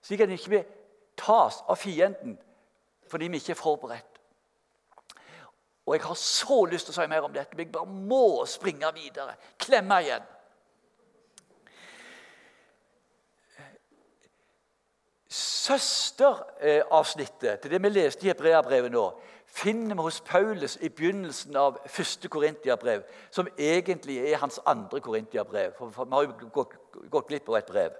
slik 0.02 0.22
at 0.22 0.30
vi 0.30 0.38
ikke 0.38 0.64
tas 1.18 1.62
av 1.68 1.78
fienden 1.78 2.38
fordi 3.12 3.28
vi 3.28 3.42
ikke 3.42 3.52
er 3.52 3.58
forberedt. 3.60 4.20
Og 5.86 5.94
Jeg 5.94 6.02
har 6.06 6.14
så 6.14 6.64
lyst 6.64 6.86
til 6.86 6.94
å 6.94 7.02
si 7.02 7.08
mer 7.10 7.26
om 7.26 7.32
dette, 7.34 7.56
men 7.56 7.66
jeg 7.66 7.72
bare 7.74 7.90
må 7.90 8.46
springe 8.48 8.88
videre. 8.96 9.34
Klemme 9.60 9.98
igjen. 10.00 10.24
Søsteravsnittet 15.62 17.60
til 17.60 17.70
det 17.70 17.82
vi 17.82 17.88
leste 17.92 18.26
i 18.26 18.30
Hebreabrevet 18.32 18.90
nå, 18.90 19.04
finner 19.46 19.94
vi 19.94 20.02
hos 20.02 20.20
Paulus 20.24 20.78
i 20.80 20.88
begynnelsen 20.88 21.56
av 21.60 21.76
første 21.86 22.28
Korintiabrev, 22.32 23.02
som 23.30 23.48
egentlig 23.58 24.18
er 24.24 24.40
hans 24.40 24.60
andre 24.66 25.00
Korintiabrev. 25.00 25.72
For 25.76 25.86
vi 25.92 25.94
har 26.14 26.22
jo 26.26 26.48
gått, 26.54 26.74
gått 27.12 27.28
glipp 27.28 27.48
av 27.52 27.56
et 27.60 27.70
brev. 27.70 27.92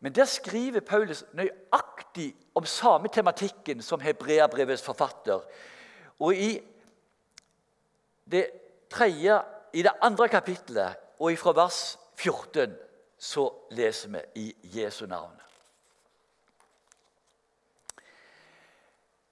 Men 0.00 0.14
der 0.14 0.24
skriver 0.30 0.80
Paulus 0.80 1.24
nøyaktig 1.36 2.36
om 2.54 2.66
samme 2.66 3.08
tematikken 3.12 3.82
som 3.82 4.00
Hebreabrevets 4.00 4.82
forfatter. 4.82 5.40
Og 6.18 6.34
i 6.34 6.62
det, 8.30 8.46
tredje, 8.90 9.40
i 9.72 9.82
det 9.82 9.92
andre 10.02 10.28
kapittelet 10.28 10.96
og 11.18 11.38
fra 11.38 11.52
vers 11.58 11.98
14 12.16 12.74
så 13.18 13.50
leser 13.70 14.08
vi 14.14 14.18
i 14.34 14.54
Jesu 14.80 15.06
navn. 15.06 15.47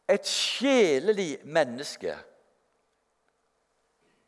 Et 0.08 0.26
sjelelig 0.26 1.38
menneske 1.44 2.14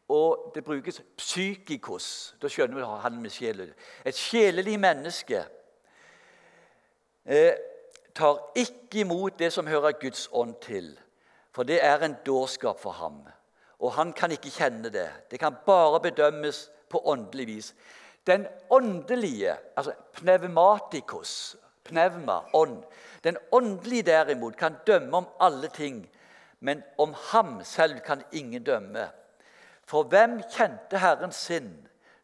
Og 0.08 0.52
det 0.54 0.64
brukes 0.64 1.02
psykikos. 1.16 2.36
Da 2.42 2.48
skjønner 2.48 2.78
vi 2.80 2.84
han 3.02 3.18
med 3.22 3.30
sjelen. 3.30 3.72
Et 4.08 4.16
sjelelig 4.16 4.78
menneske 4.80 5.42
eh, 7.28 7.52
tar 8.16 8.38
ikke 8.56 9.02
imot 9.04 9.36
det 9.38 9.52
som 9.52 9.68
hører 9.68 9.98
Guds 10.00 10.28
ånd 10.32 10.54
til, 10.64 10.94
for 11.52 11.68
det 11.68 11.82
er 11.84 12.00
en 12.02 12.16
dårskap 12.26 12.80
for 12.80 12.96
ham. 12.96 13.20
Og 13.78 13.92
han 13.92 14.12
kan 14.12 14.32
ikke 14.32 14.50
kjenne 14.50 14.88
det. 14.90 15.10
Det 15.30 15.38
kan 15.38 15.60
bare 15.66 16.00
bedømmes 16.00 16.70
på 16.88 17.02
åndelig 17.04 17.46
vis. 17.46 17.74
Den 18.26 18.46
åndelige, 18.70 19.56
altså 19.76 19.92
pneumatikos, 20.12 21.56
pneuma, 21.88 22.42
ånd 22.55 22.83
Den 23.24 23.37
åndelige 23.53 24.07
derimot 24.07 24.57
kan 24.57 24.77
dømme 24.87 25.16
om 25.16 25.27
alle 25.40 25.68
ting, 25.68 26.05
men 26.61 26.83
om 26.98 27.14
ham 27.33 27.64
selv 27.64 28.01
kan 28.01 28.22
ingen 28.33 28.62
dømme. 28.62 29.09
For 29.85 30.05
hvem 30.07 30.38
kjente 30.55 31.01
Herrens 31.03 31.40
sinn, 31.48 31.72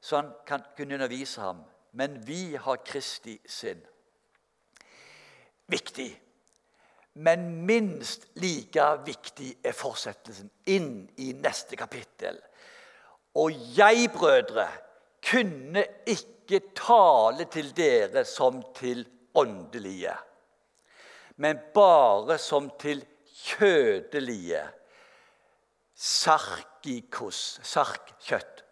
så 0.00 0.16
han 0.20 0.30
kan 0.46 0.62
kunne 0.76 0.94
undervise 0.94 1.40
ham? 1.40 1.64
Men 1.92 2.20
vi 2.26 2.54
har 2.54 2.76
Kristi 2.86 3.40
sinn 3.46 3.82
viktig. 5.66 6.20
Men 7.14 7.66
minst 7.66 8.26
like 8.42 8.86
viktig 9.06 9.52
er 9.64 9.76
fortsettelsen 9.76 10.50
inn 10.70 11.04
i 11.22 11.30
neste 11.38 11.78
kapittel. 11.78 12.38
Og 13.38 13.54
jeg, 13.76 14.08
brødre, 14.14 14.66
kunne 15.24 15.84
ikke 16.10 16.60
tale 16.76 17.46
til 17.50 17.70
dere 17.76 18.24
som 18.28 18.60
til 18.76 19.04
åndelige, 19.34 20.14
men 21.36 21.58
bare 21.74 22.38
som 22.38 22.70
til 22.78 23.02
kjødelige. 23.44 24.62
Sarkikos, 25.94 27.60
sarkkjøtt. 27.62 28.62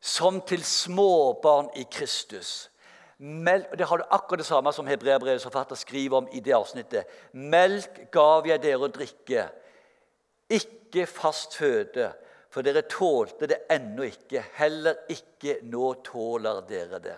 Som 0.00 0.40
til 0.46 0.62
småbarn 0.64 1.70
i 1.76 1.86
Kristus. 1.90 2.70
Det 3.18 3.86
har 3.86 3.98
du 3.98 4.04
akkurat 4.14 4.38
det 4.38 4.46
samme 4.46 4.72
som 4.72 4.86
hebreerbrevets 4.86 5.46
forfatter 5.46 5.78
skriver 5.78 6.20
om 6.20 6.28
i 6.32 6.40
det 6.40 6.54
avsnittet. 6.54 7.08
Melk 7.34 8.04
gav 8.14 8.46
jeg 8.46 8.62
dere 8.62 8.86
å 8.86 8.92
drikke, 8.94 9.48
ikke 10.54 11.06
fast 11.10 11.58
føde, 11.58 12.12
for 12.48 12.62
dere 12.64 12.86
tålte 12.88 13.50
det 13.50 13.64
ennå 13.74 14.06
ikke. 14.06 14.44
Heller 14.60 15.02
ikke 15.10 15.58
nå 15.66 15.90
tåler 16.06 16.62
dere 16.70 17.02
det. 17.02 17.16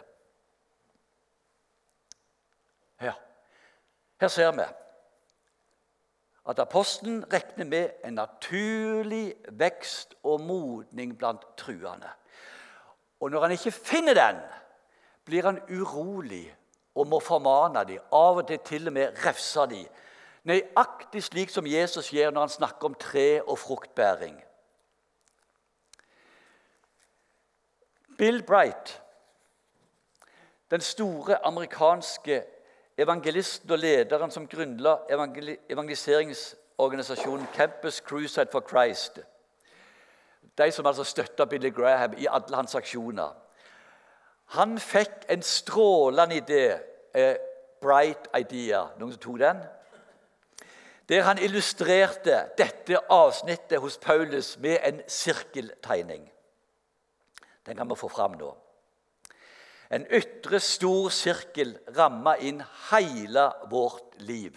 Ja, 3.01 3.13
her 4.21 4.29
ser 4.29 4.53
vi 4.53 4.69
at 6.49 6.59
apostelen 6.59 7.33
regner 7.33 7.65
med 7.65 7.91
en 8.05 8.15
naturlig 8.15 9.35
vekst 9.49 10.15
og 10.23 10.41
modning 10.41 11.19
blant 11.19 11.43
truende. 11.57 12.09
Og 13.21 13.31
når 13.31 13.41
han 13.41 13.51
ikke 13.51 13.71
finner 13.71 14.15
den, 14.15 14.41
blir 15.25 15.45
han 15.45 15.61
urolig 15.71 16.57
og 16.95 17.07
må 17.07 17.21
formane 17.21 17.85
dem, 17.85 18.01
av 18.13 18.41
og 18.41 18.47
til 18.49 18.59
til 18.59 18.89
og 18.89 18.93
med 18.93 19.27
refse 19.27 19.67
dem. 19.71 19.87
Nøyaktig 20.45 21.23
slik 21.23 21.51
som 21.53 21.67
Jesus 21.67 22.11
gjør 22.11 22.31
når 22.31 22.41
han 22.41 22.57
snakker 22.57 22.89
om 22.89 22.95
tre 22.95 23.43
og 23.43 23.59
fruktbæring. 23.59 24.41
Bill 28.19 28.43
Bright, 28.43 29.03
den 30.71 30.81
store 30.81 31.47
amerikanske 31.47 32.43
evangelisten 33.01 33.71
og 33.71 33.79
lederen 33.79 34.31
som 34.31 34.47
grunnla 34.49 34.97
evangeliseringsorganisasjonen 35.71 37.47
Campus 37.55 38.01
Crusade 38.01 38.51
for 38.53 38.61
Christ 38.69 39.19
De 40.59 40.73
som 40.73 40.87
altså 40.87 41.05
støtta 41.05 41.45
Billy 41.45 41.71
Graham 41.75 42.15
i 42.19 42.27
alle 42.31 42.57
hans 42.57 42.75
aksjoner. 42.75 43.31
Han 44.57 44.79
fikk 44.79 45.25
en 45.31 45.43
strålende 45.43 46.37
idé, 46.37 46.79
a 47.15 47.37
bright 47.81 48.29
idea. 48.37 48.83
Noen 48.99 49.13
som 49.15 49.23
tok 49.23 49.39
den? 49.41 49.63
Der 51.09 51.23
han 51.23 51.39
illustrerte 51.39 52.43
dette 52.59 52.99
avsnittet 53.11 53.81
hos 53.81 53.99
Paulus 53.99 54.59
med 54.59 54.79
en 54.85 55.01
sirkeltegning. 55.09 56.33
Den 57.67 57.77
kan 57.77 57.89
vi 57.91 57.95
få 57.97 58.09
fram 58.09 58.37
nå. 58.39 58.57
En 59.91 60.07
ytre, 60.07 60.61
stor 60.63 61.11
sirkel 61.11 61.75
ramma 61.97 62.37
inn 62.39 62.63
hele 62.91 63.49
vårt 63.71 64.21
liv. 64.23 64.55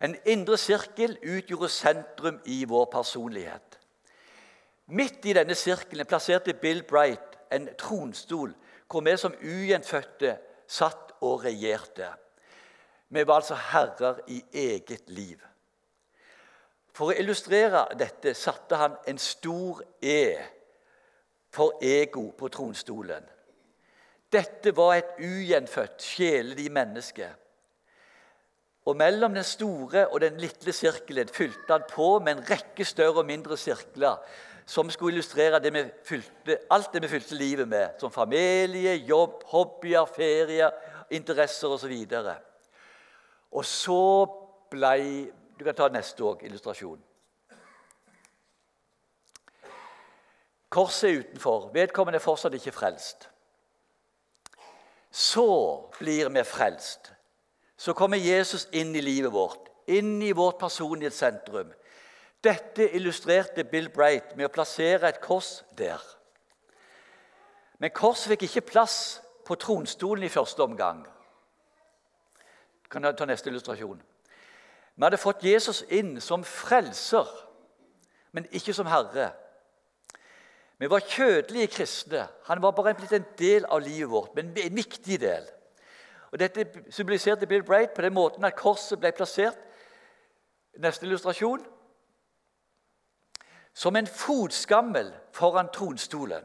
En 0.00 0.14
indre 0.28 0.58
sirkel 0.60 1.16
utgjorde 1.22 1.70
sentrum 1.72 2.40
i 2.44 2.64
vår 2.68 2.86
personlighet. 2.92 3.78
Midt 4.86 5.24
i 5.26 5.34
denne 5.36 5.56
sirkelen 5.58 6.06
plasserte 6.08 6.54
Bill 6.54 6.84
Bright 6.88 7.38
en 7.52 7.68
tronstol 7.80 8.52
hvor 8.88 9.04
vi 9.04 9.16
som 9.20 9.34
ugjenfødte 9.40 10.36
satt 10.68 11.12
og 11.20 11.44
regjerte. 11.44 12.08
Vi 13.08 13.26
var 13.26 13.40
altså 13.40 13.54
herrer 13.54 14.20
i 14.28 14.42
eget 14.52 15.10
liv. 15.10 15.40
For 16.92 17.10
å 17.12 17.16
illustrere 17.16 17.86
dette 17.98 18.34
satte 18.36 18.76
han 18.76 18.96
en 19.08 19.18
stor 19.18 19.82
E 20.02 20.36
for 21.52 21.78
ego 21.82 22.30
på 22.36 22.48
tronstolen. 22.52 23.24
Dette 24.32 24.76
var 24.76 24.94
et 24.98 25.20
ugjenfødt, 25.24 26.02
sjelelig 26.02 26.72
menneske. 26.72 27.30
Og 28.88 28.96
Mellom 28.96 29.34
den 29.34 29.44
store 29.44 30.08
og 30.08 30.20
den 30.20 30.36
lille 30.40 30.72
sirkelen 30.72 31.28
fylte 31.28 31.72
han 31.72 31.84
på 31.90 32.18
med 32.18 32.36
en 32.36 32.44
rekke 32.50 32.84
større 32.84 33.22
og 33.22 33.26
mindre 33.26 33.56
sirkler 33.56 34.16
som 34.68 34.90
skulle 34.90 35.16
illustrere 35.16 35.60
det 35.64 35.72
fylte, 36.04 36.58
alt 36.70 36.92
det 36.92 37.02
vi 37.02 37.08
fylte 37.08 37.34
livet 37.34 37.68
med, 37.68 37.88
som 38.00 38.12
familie, 38.12 38.94
jobb, 38.94 39.42
hobbyer, 39.46 40.04
ferier, 40.04 40.70
interesser 41.10 41.68
osv. 41.68 41.94
Og, 42.12 42.34
og 43.52 43.64
så 43.64 44.26
blei 44.70 45.30
Du 45.58 45.64
kan 45.64 45.74
ta 45.74 45.88
neste 45.90 46.22
òg, 46.22 46.44
illustrasjon. 46.46 47.00
Korset 50.70 51.08
er 51.08 51.16
utenfor. 51.24 51.72
Vedkommende 51.74 52.20
er 52.20 52.22
fortsatt 52.22 52.54
ikke 52.54 52.70
frelst. 52.76 53.26
Så 55.10 55.90
blir 55.98 56.28
vi 56.28 56.44
frelst. 56.44 57.12
Så 57.76 57.92
kommer 57.94 58.16
Jesus 58.16 58.68
inn 58.72 58.96
i 58.96 59.00
livet 59.00 59.32
vårt, 59.32 59.68
inn 59.86 60.22
i 60.22 60.32
vårt 60.32 60.58
personlighetssentrum. 60.58 61.72
Dette 62.44 62.88
illustrerte 62.94 63.64
Bill 63.64 63.88
Bright 63.90 64.36
med 64.36 64.46
å 64.46 64.52
plassere 64.52 65.08
et 65.08 65.20
kors 65.22 65.62
der. 65.78 66.02
Men 67.78 67.94
korset 67.94 68.32
fikk 68.32 68.48
ikke 68.48 68.66
plass 68.72 68.98
på 69.46 69.54
tronstolen 69.54 70.26
i 70.26 70.32
første 70.32 70.62
omgang. 70.62 71.04
Kan 72.90 73.04
jeg 73.04 73.16
ta 73.16 73.26
neste 73.28 73.50
illustrasjon? 73.50 74.00
Vi 74.98 75.04
hadde 75.04 75.20
fått 75.20 75.44
Jesus 75.46 75.84
inn 75.94 76.16
som 76.20 76.42
frelser, 76.44 77.28
men 78.32 78.48
ikke 78.50 78.74
som 78.74 78.88
herre. 78.90 79.30
Vi 80.78 80.90
var 80.90 81.00
kjødelige 81.00 81.66
kristne. 81.66 82.28
Han 82.44 82.62
var 82.62 82.70
bare 82.70 82.94
blitt 82.94 83.12
en 83.12 83.26
del 83.38 83.64
av 83.64 83.80
livet 83.80 84.10
vårt, 84.10 84.34
men 84.34 84.52
en 84.56 84.76
viktig 84.76 85.20
del. 85.20 85.48
Og 86.32 86.38
Dette 86.38 86.66
symboliserte 86.90 87.46
Bill 87.46 87.64
Bright 87.64 87.94
på 87.94 88.02
den 88.02 88.14
måten 88.14 88.44
at 88.44 88.56
korset 88.56 89.00
ble 89.00 89.12
plassert 89.12 89.64
Neste 90.78 91.06
illustrasjon 91.06 91.64
som 93.74 93.96
en 93.96 94.06
fotskammel 94.06 95.12
foran 95.34 95.68
tronstolen. 95.74 96.44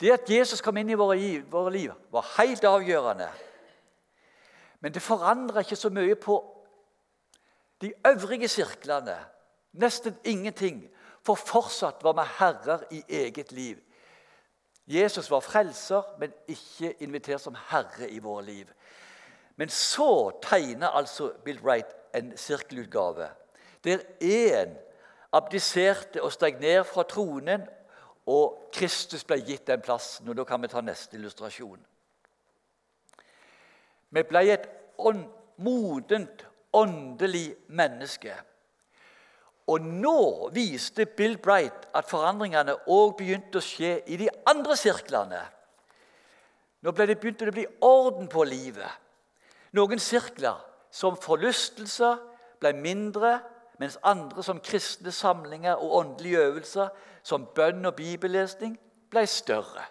Det 0.00 0.12
at 0.14 0.30
Jesus 0.30 0.60
kom 0.62 0.76
inn 0.76 0.90
i 0.90 0.98
våre 0.98 1.70
liv, 1.70 1.92
var 2.10 2.26
helt 2.36 2.64
avgjørende. 2.64 3.28
Men 4.80 4.94
det 4.94 5.02
forandra 5.02 5.62
ikke 5.62 5.78
så 5.78 5.90
mye 5.90 6.14
på 6.14 6.38
de 7.82 7.92
øvrige 8.06 8.48
sirklene. 8.48 9.16
Nesten 9.72 10.16
ingenting. 10.24 10.84
For 11.26 11.34
fortsatt 11.34 12.04
var 12.04 12.16
vi 12.18 12.26
herrer 12.38 12.84
i 12.90 13.02
eget 13.08 13.52
liv. 13.52 13.78
Jesus 14.86 15.30
var 15.30 15.40
frelser, 15.40 16.02
men 16.18 16.32
ikke 16.48 16.94
invitert 17.02 17.40
som 17.40 17.56
herre 17.68 18.08
i 18.08 18.18
våre 18.18 18.44
liv. 18.44 18.66
Men 19.56 19.68
så 19.68 20.30
tegner 20.42 20.88
altså 20.88 21.32
Bill 21.44 21.60
Wright 21.60 21.96
en 22.14 22.36
sirkelutgave 22.36 23.28
der 23.84 23.98
én 24.20 24.74
abdiserte 25.32 26.22
og 26.22 26.32
steg 26.32 26.60
ned 26.60 26.84
fra 26.84 27.02
tronen, 27.02 27.62
og 28.26 28.70
Kristus 28.72 29.24
ble 29.24 29.38
gitt 29.40 29.66
den 29.66 29.80
plassen. 29.80 30.28
og 30.28 30.36
Da 30.36 30.44
kan 30.44 30.62
vi 30.62 30.68
ta 30.68 30.80
neste 30.80 31.16
illustrasjon. 31.16 31.80
Vi 34.10 34.22
ble 34.22 34.42
et 34.52 34.68
ånd, 34.98 35.24
modent, 35.56 36.46
åndelig 36.72 37.54
menneske. 37.68 38.34
Og 39.68 39.84
nå 39.84 40.48
viste 40.54 41.04
Bill 41.06 41.36
Bright 41.42 41.90
at 41.96 42.08
forandringene 42.08 42.78
òg 42.88 43.18
begynte 43.18 43.60
å 43.60 43.64
skje 43.64 43.98
i 44.08 44.16
de 44.20 44.30
andre 44.48 44.76
sirklene. 44.80 45.42
Nå 46.82 46.94
ble 46.94 47.08
det 47.10 47.18
begynte 47.20 47.44
det 47.44 47.52
å 47.52 47.58
bli 47.58 47.66
orden 47.84 48.30
på 48.32 48.46
livet. 48.48 48.88
Noen 49.76 50.00
sirkler, 50.00 50.56
som 50.90 51.18
forlystelser, 51.20 52.16
ble 52.62 52.72
mindre 52.72 53.36
mens 53.78 53.98
andre, 54.02 54.42
som 54.42 54.60
kristne 54.64 55.12
samlinger 55.12 55.76
og 55.76 55.94
åndelige 56.00 56.40
øvelser, 56.48 56.88
som 57.22 57.46
bønn 57.54 57.86
og 57.86 57.94
bibellesning, 57.98 58.74
ble 59.10 59.26
større. 59.30 59.84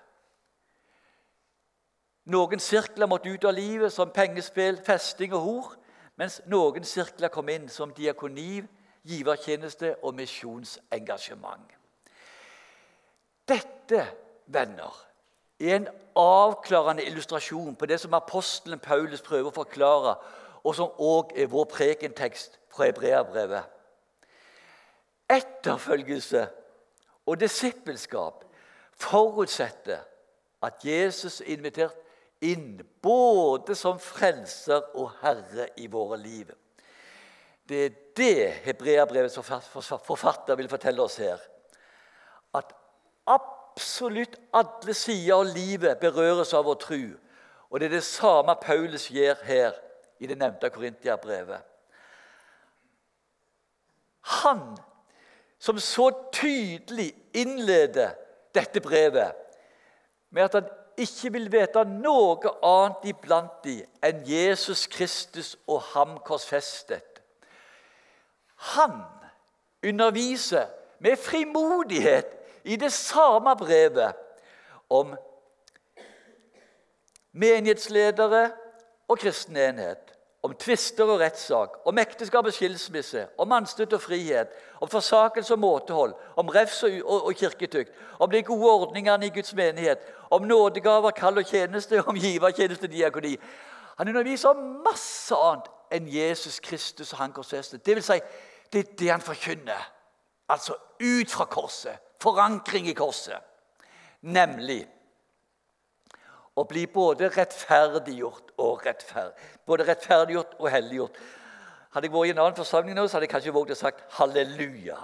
Noen 2.27 2.59
sirkler 2.59 3.07
måtte 3.07 3.31
ut 3.31 3.45
av 3.47 3.55
livet, 3.55 3.93
som 3.93 4.11
pengespill, 4.11 4.81
festing 4.83 5.35
og 5.37 5.45
hor, 5.45 5.69
mens 6.19 6.41
noen 6.51 6.83
sirkler 6.83 7.31
kom 7.31 7.47
inn, 7.53 7.69
som 7.71 7.93
diakoni, 7.95 8.65
givertjeneste 9.07 9.95
og 10.03 10.15
misjonsengasjement. 10.15 11.73
Dette, 13.47 14.03
venner, 14.47 15.07
er 15.59 15.75
en 15.75 15.87
avklarende 16.15 17.05
illustrasjon 17.05 17.75
på 17.75 17.85
det 17.85 17.99
som 17.99 18.13
apostelen 18.13 18.79
Paulus 18.79 19.21
prøver 19.21 19.49
å 19.49 19.55
forklare, 19.55 20.15
og 20.63 20.75
som 20.75 20.99
òg 20.99 21.31
er 21.39 21.47
vår 21.47 21.69
prekentekst 21.71 22.59
fra 22.73 22.89
Hebreabrevet. 22.89 23.63
Etterfølgelse 25.29 26.47
og 27.27 27.39
disippelskap 27.39 28.43
forutsetter 28.97 30.03
at 30.63 30.85
Jesus 30.85 31.41
er 31.41 31.55
invitert 31.57 31.97
inn 32.41 32.81
både 33.01 33.75
som 33.75 33.99
frelser 33.99 34.83
og 34.97 35.11
herre 35.21 35.69
i 35.77 35.87
våre 35.91 36.19
liv. 36.21 36.51
Det 37.69 37.85
er 37.85 37.95
det 38.17 38.51
hebreabrevets 38.63 39.39
forfatter 40.05 40.55
vil 40.55 40.69
fortelle 40.69 41.03
oss 41.03 41.17
her. 41.19 41.41
At 42.55 42.71
absolutt 43.27 44.37
alle 44.55 44.93
sider 44.93 45.35
av 45.35 45.49
livet 45.51 45.99
berøres 45.99 46.53
av 46.55 46.65
vår 46.65 46.79
tru. 46.81 47.01
Og 47.69 47.79
det 47.79 47.89
er 47.89 47.97
det 47.97 48.03
samme 48.07 48.55
Paulus 48.61 49.09
gjør 49.11 49.43
her 49.43 49.75
i 50.19 50.27
det 50.27 50.37
nevnte 50.39 50.69
Korintiabrevet. 50.73 51.61
Han 54.43 54.77
som 55.59 55.79
så 55.79 56.09
tydelig 56.33 57.11
innleder 57.33 58.15
dette 58.55 58.81
brevet 58.81 59.35
med 60.29 60.43
at 60.43 60.57
han 60.59 60.67
ikke 60.97 61.31
vil 61.35 61.47
vite 61.51 61.83
noe 61.87 62.51
annet 62.65 63.05
iblant 63.11 63.61
de 63.65 63.77
enn 64.05 64.23
Jesus 64.27 64.87
Kristus 64.91 65.55
og 65.69 65.81
ham 65.93 66.17
korsfestet. 66.25 67.16
Han 68.57 69.01
underviser 69.83 70.65
med 70.99 71.17
frimodighet 71.17 72.25
i 72.63 72.75
det 72.75 72.91
samme 72.93 73.55
brevet 73.55 74.13
om 74.89 75.15
menighetsledere 77.31 78.51
og 79.07 79.19
kristen 79.19 79.57
enhet 79.57 80.17
om 80.47 80.53
tvister 80.55 81.09
og 81.09 81.19
rettssak, 81.19 81.79
om 81.85 81.97
ekteskap 81.99 82.45
og 82.45 82.53
skilsmisse, 82.55 83.25
om 83.37 83.49
mannsstøtte 83.51 83.97
og 83.97 84.01
frihet, 84.01 84.53
om 84.81 84.89
forsakelse 84.89 85.53
og 85.53 85.59
måtehold, 85.59 86.13
om 86.35 86.49
refs 86.53 86.83
og, 86.83 86.91
og, 87.03 87.33
kirketukt, 87.35 87.91
om 88.19 88.31
de 88.31 88.43
gode 88.43 88.71
ordningene 88.71 89.25
i 89.25 89.33
Guds 89.33 89.53
menighet, 89.55 90.05
om 90.29 90.41
nådegaver, 90.41 91.11
kall 91.11 91.37
og 91.37 91.45
tjeneste, 91.45 92.03
om 92.07 92.15
givertjeneste 92.15 92.87
diakoni. 92.87 93.35
Han 93.97 94.07
underviser 94.07 94.49
om 94.49 94.63
masse 94.85 95.35
annet 95.35 95.71
enn 95.91 96.07
Jesus 96.11 96.59
Kristus 96.59 97.13
og 97.15 97.19
han 97.23 97.33
korsfestet. 97.33 97.85
Det 97.85 97.95
vil 97.95 98.03
si, 98.03 98.19
det 98.73 98.79
er 98.79 98.95
det 98.99 99.09
han 99.11 99.21
forkynner. 99.21 99.93
Altså 100.49 100.75
ut 101.01 101.31
fra 101.31 101.45
korset. 101.45 101.97
Forankring 102.21 102.87
i 102.89 102.93
korset. 102.97 103.39
Nemlig 104.21 104.87
å 106.57 106.63
bli 106.65 106.87
både 106.89 107.29
rettferdiggjort 107.29 108.51
og 108.63 108.85
rettferd. 108.85 109.33
Både 109.65 109.85
rettferdiggjort 109.85 110.55
og 110.57 110.69
helliggjort. 110.73 111.17
Hadde 111.93 112.05
jeg 112.07 112.13
vært 112.13 112.27
i 112.27 112.31
en 112.33 112.41
annen 112.41 112.57
forsamling 112.57 112.95
nå, 112.97 113.03
så 113.05 113.13
hadde 113.17 113.27
jeg 113.27 113.33
kanskje 113.35 113.53
våget 113.55 113.77
å 113.77 113.81
sagt 113.83 114.01
halleluja. 114.17 114.97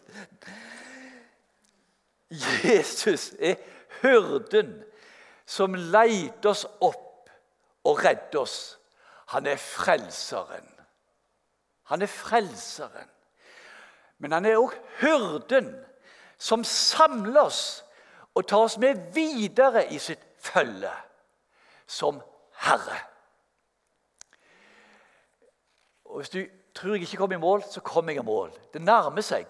Jesus 2.74 3.34
er 3.38 3.56
hyrden 4.00 4.82
som 5.44 5.74
leiter 5.76 6.48
oss 6.50 6.64
opp 6.80 7.28
og 7.84 8.00
redder 8.00 8.40
oss. 8.40 8.78
Han 9.26 9.46
er 9.46 9.56
frelseren. 9.56 10.68
Han 11.82 12.02
er 12.02 12.06
frelseren. 12.06 13.10
Men 14.18 14.32
han 14.32 14.44
er 14.44 14.60
òg 14.60 14.74
hyrden 15.00 15.72
som 16.38 16.64
samler 16.64 17.46
oss 17.46 17.84
og 18.34 18.46
tar 18.48 18.66
oss 18.66 18.78
med 18.78 19.00
videre 19.14 19.86
i 19.92 19.98
sitt 19.98 20.22
følge 20.42 20.92
som 21.86 22.20
Herre. 22.64 22.98
Og 26.04 26.16
Hvis 26.16 26.30
du 26.30 26.44
tror 26.74 26.94
jeg 26.94 27.02
ikke 27.02 27.16
kommer 27.16 27.36
i 27.36 27.40
mål, 27.40 27.62
så 27.70 27.80
kommer 27.80 28.12
jeg 28.12 28.22
i 28.22 28.26
mål. 28.26 28.52
Det 28.72 28.82
nærmer 28.82 29.22
seg. 29.22 29.46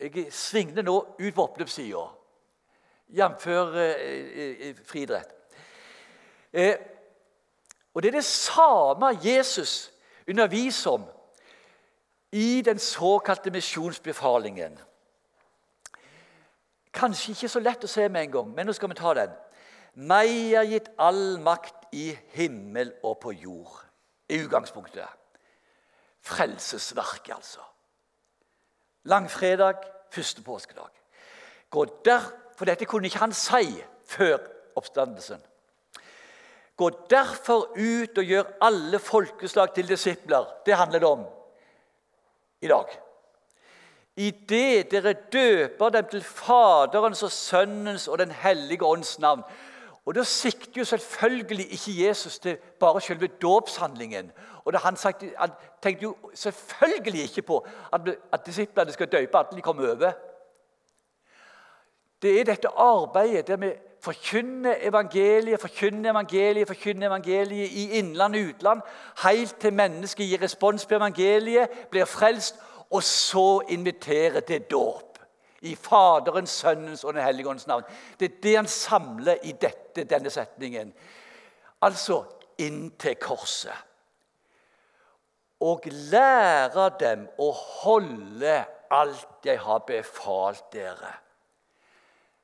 Jeg 0.00 0.26
svingte 0.32 0.82
nå 0.82 0.96
ut 1.18 1.34
på 1.34 1.42
oppløpssida, 1.42 2.02
jf. 3.08 3.46
Eh, 3.46 4.68
eh, 4.68 4.76
friidrett. 4.84 5.32
Eh, 6.52 6.76
og 7.96 8.02
Det 8.02 8.08
er 8.08 8.18
det 8.18 8.24
samme 8.24 9.06
Jesus 9.24 9.92
underviser 10.28 10.90
om 10.90 11.04
i 12.32 12.62
den 12.62 12.78
såkalte 12.78 13.50
misjonsbefalingen. 13.50 14.78
Kanskje 16.92 17.32
ikke 17.32 17.48
så 17.48 17.62
lett 17.64 17.84
å 17.84 17.88
se 17.88 18.04
med 18.08 18.26
en 18.26 18.34
gang, 18.34 18.52
men 18.52 18.68
nå 18.68 18.74
skal 18.76 18.92
vi 18.92 18.98
ta 19.00 19.14
den. 19.16 19.32
Meg 19.96 20.52
er 20.52 20.68
gitt 20.68 20.92
all 21.00 21.38
makt 21.40 21.88
i 21.96 22.10
himmel 22.36 22.92
og 23.00 23.16
på 23.24 23.32
jord. 23.32 23.80
I 24.28 24.42
utgangspunktet. 24.44 25.08
Frelsesverket, 26.20 27.34
altså. 27.34 27.64
Langfredag, 29.08 29.80
første 30.10 30.42
påskedag. 30.42 30.92
Gå 31.70 31.84
der, 32.04 32.20
For 32.58 32.64
dette 32.64 32.84
kunne 32.84 33.06
ikke 33.06 33.24
han 33.24 33.32
si 33.32 33.84
før 34.04 34.38
oppstandelsen. 34.76 35.40
Gå 36.76 36.90
derfor 37.10 37.72
ut 37.76 38.18
og 38.18 38.24
gjør 38.24 38.50
alle 38.60 38.98
folkeslag 38.98 39.74
til 39.74 39.88
disipler. 39.88 40.44
Det 40.66 40.76
handler 40.76 40.98
det 40.98 41.08
om 41.08 41.24
i 42.60 42.68
dag. 42.68 42.84
Idet 44.16 44.90
dere 44.90 45.12
døper 45.12 45.88
dem 45.88 46.04
til 46.10 46.22
Faderens 46.22 47.22
og 47.22 47.32
Sønnens 47.32 48.08
og 48.08 48.18
Den 48.18 48.30
hellige 48.30 48.84
ånds 48.84 49.18
navn. 49.18 49.42
Og 50.06 50.14
Da 50.14 50.22
sikter 50.22 50.80
jo 50.80 50.84
selvfølgelig 50.84 51.72
ikke 51.72 52.06
Jesus 52.06 52.38
til 52.38 52.56
bare 52.56 53.00
selve 53.00 53.26
dåpshandlingen. 53.26 54.32
Og 54.64 54.80
han, 54.80 54.96
sagt, 54.96 55.24
han, 55.38 55.50
tenkte 55.82 56.02
jo 56.02 56.16
selvfølgelig 56.34 57.22
ikke 57.22 57.42
på 57.42 57.66
at, 57.92 58.00
at 58.32 58.46
disiplene 58.46 58.92
skal 58.92 59.06
døpe 59.06 59.38
alle 59.38 59.56
de 59.56 59.62
kommer 59.62 59.88
over. 59.90 60.12
Det 62.22 62.40
er 62.40 62.44
dette 62.44 62.68
arbeidet 62.68 63.46
der 63.46 63.56
vi 63.56 63.72
forkynner 64.06 64.76
evangeliet, 64.86 65.60
forkynne 65.60 66.10
evangeliet, 66.12 66.68
forkynne 66.68 67.08
evangeliet 67.08 67.72
i 67.72 67.88
innland 67.98 68.36
og 68.38 68.52
utland, 68.52 68.84
helt 69.24 69.56
til 69.60 69.74
mennesket 69.74 70.28
gir 70.30 70.42
respons 70.42 70.86
på 70.86 70.98
evangeliet, 71.00 71.82
blir 71.90 72.06
frelst, 72.08 72.60
og 72.90 73.02
så 73.02 73.60
inviterer 73.74 74.40
til 74.46 74.62
dåp. 74.70 75.18
I 75.66 75.74
Faderens, 75.74 76.50
Sønnens 76.50 77.04
og 77.04 77.14
Den 77.14 77.24
hellige 77.24 77.48
ånds 77.48 77.66
navn. 77.66 77.82
Det 78.20 78.26
er 78.28 78.40
det 78.42 78.56
han 78.56 78.68
samler 78.70 79.42
i 79.42 79.52
dette, 79.52 80.04
denne 80.04 80.30
setningen. 80.30 80.92
Altså 81.82 82.20
inn 82.62 82.90
til 83.00 83.16
korset. 83.20 83.74
Og 85.66 85.88
lære 86.12 86.90
dem 87.00 87.24
å 87.40 87.50
holde 87.56 88.58
alt 88.92 89.48
jeg 89.48 89.58
har 89.64 89.82
befalt 89.88 90.68
dere. 90.72 91.14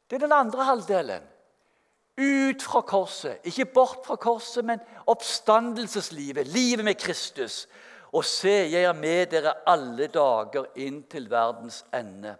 Det 0.09 0.17
er 0.17 0.27
den 0.27 0.35
andre 0.35 0.65
halvdelen. 0.65 1.32
Ut 2.21 2.63
fra 2.63 2.81
korset. 2.81 3.39
Ikke 3.45 3.65
bort 3.65 4.07
fra 4.07 4.17
korset, 4.17 4.65
men 4.65 4.81
oppstandelseslivet. 5.07 6.47
Livet 6.47 6.85
med 6.85 6.95
Kristus. 6.95 7.69
Og 8.13 8.25
se, 8.25 8.49
jeg 8.49 8.83
er 8.85 8.93
med 8.93 9.27
dere 9.33 9.55
alle 9.67 10.07
dager 10.13 10.67
inn 10.77 11.03
til 11.09 11.31
verdens 11.31 11.85
ende. 11.95 12.35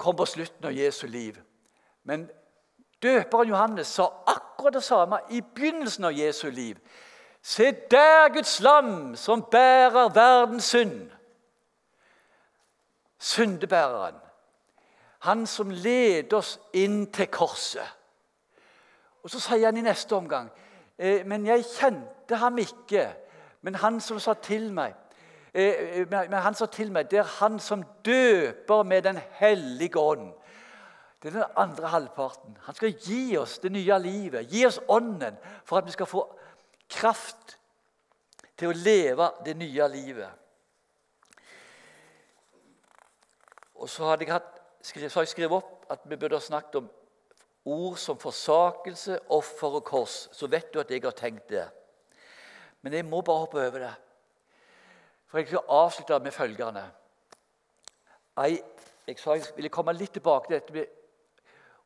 Kom 0.00 0.16
på 0.16 0.24
slutten 0.24 0.64
av 0.64 0.72
Jesu 0.72 1.04
liv. 1.06 1.36
Men 2.08 2.24
døperen 3.02 3.52
Johannes 3.52 3.92
sa 3.92 4.08
akkurat 4.26 4.78
det 4.78 4.84
samme 4.84 5.20
i 5.28 5.42
begynnelsen 5.44 6.08
av 6.08 6.16
Jesu 6.16 6.48
liv. 6.50 6.78
Se 7.42 7.70
der 7.90 8.32
Guds 8.32 8.60
lam 8.60 9.16
som 9.16 9.42
bærer 9.42 10.08
verdens 10.08 10.64
synd. 10.72 11.10
Syndebæreren. 13.18 14.29
Han 15.26 15.46
som 15.46 15.70
leder 15.70 16.36
oss 16.36 16.58
inn 16.72 17.06
til 17.12 17.26
korset. 17.26 17.96
Og 19.22 19.30
Så 19.30 19.40
sier 19.40 19.66
han 19.68 19.76
i 19.76 19.84
neste 19.84 20.16
omgang 20.16 20.48
eh, 20.98 21.26
Men 21.26 21.46
jeg 21.46 21.66
kjente 21.68 22.36
ham 22.40 22.58
ikke. 22.58 23.10
Men 23.60 23.74
han 23.74 24.00
som 24.00 24.20
sa 24.20 24.34
til 24.34 24.70
meg 24.72 24.94
eh, 25.52 26.06
men 26.08 26.32
han 26.32 26.54
sa 26.54 26.66
til 26.66 26.92
meg, 26.92 27.10
Det 27.10 27.18
er 27.18 27.36
han 27.40 27.58
som 27.60 27.84
døper 28.04 28.82
med 28.82 29.02
Den 29.02 29.20
hellige 29.38 29.98
ånd. 29.98 30.32
Det 31.22 31.28
er 31.28 31.32
den 31.32 31.56
andre 31.56 31.88
halvparten. 31.88 32.56
Han 32.62 32.74
skal 32.74 32.94
gi 32.96 33.36
oss 33.36 33.58
det 33.58 33.72
nye 33.72 33.98
livet, 33.98 34.46
gi 34.48 34.64
oss 34.64 34.80
ånden, 34.88 35.36
for 35.64 35.76
at 35.76 35.86
vi 35.86 35.92
skal 35.92 36.08
få 36.08 36.22
kraft 36.88 37.58
til 38.56 38.70
å 38.70 38.76
leve 38.76 39.26
det 39.44 39.56
nye 39.56 39.88
livet. 39.92 40.30
Og 43.80 43.88
så 43.88 44.08
hadde 44.08 44.24
jeg 44.24 44.32
hatt 44.32 44.59
så 44.82 45.00
har 45.14 45.22
jeg 45.22 45.28
skrevet 45.34 45.56
opp 45.56 45.86
at 45.90 46.04
vi 46.04 46.16
burde 46.16 46.38
ha 46.38 46.40
snakket 46.40 46.74
om 46.80 46.90
ord 47.64 47.96
som 47.96 48.18
forsakelse, 48.18 49.18
offer 49.28 49.80
og 49.80 49.84
kors. 49.84 50.28
Så 50.32 50.46
vet 50.46 50.74
du 50.74 50.80
at 50.80 50.90
jeg 50.90 51.02
har 51.04 51.16
tenkt 51.16 51.50
det. 51.50 51.66
Men 52.82 52.92
jeg 52.92 53.04
må 53.04 53.20
bare 53.20 53.38
hoppe 53.38 53.66
over 53.66 53.78
det. 53.78 53.94
For 55.26 55.38
jeg 55.38 55.46
skal 55.46 55.68
avslutte 55.68 56.18
med 56.18 56.32
følgende. 56.32 56.90
Jeg, 58.36 58.62
jeg 59.06 59.18
sa 59.18 59.34
jeg 59.36 59.52
ville 59.56 59.68
komme 59.68 59.92
litt 59.92 60.12
tilbake 60.12 60.48
til 60.48 60.56
dette 60.56 60.72
med 60.72 60.86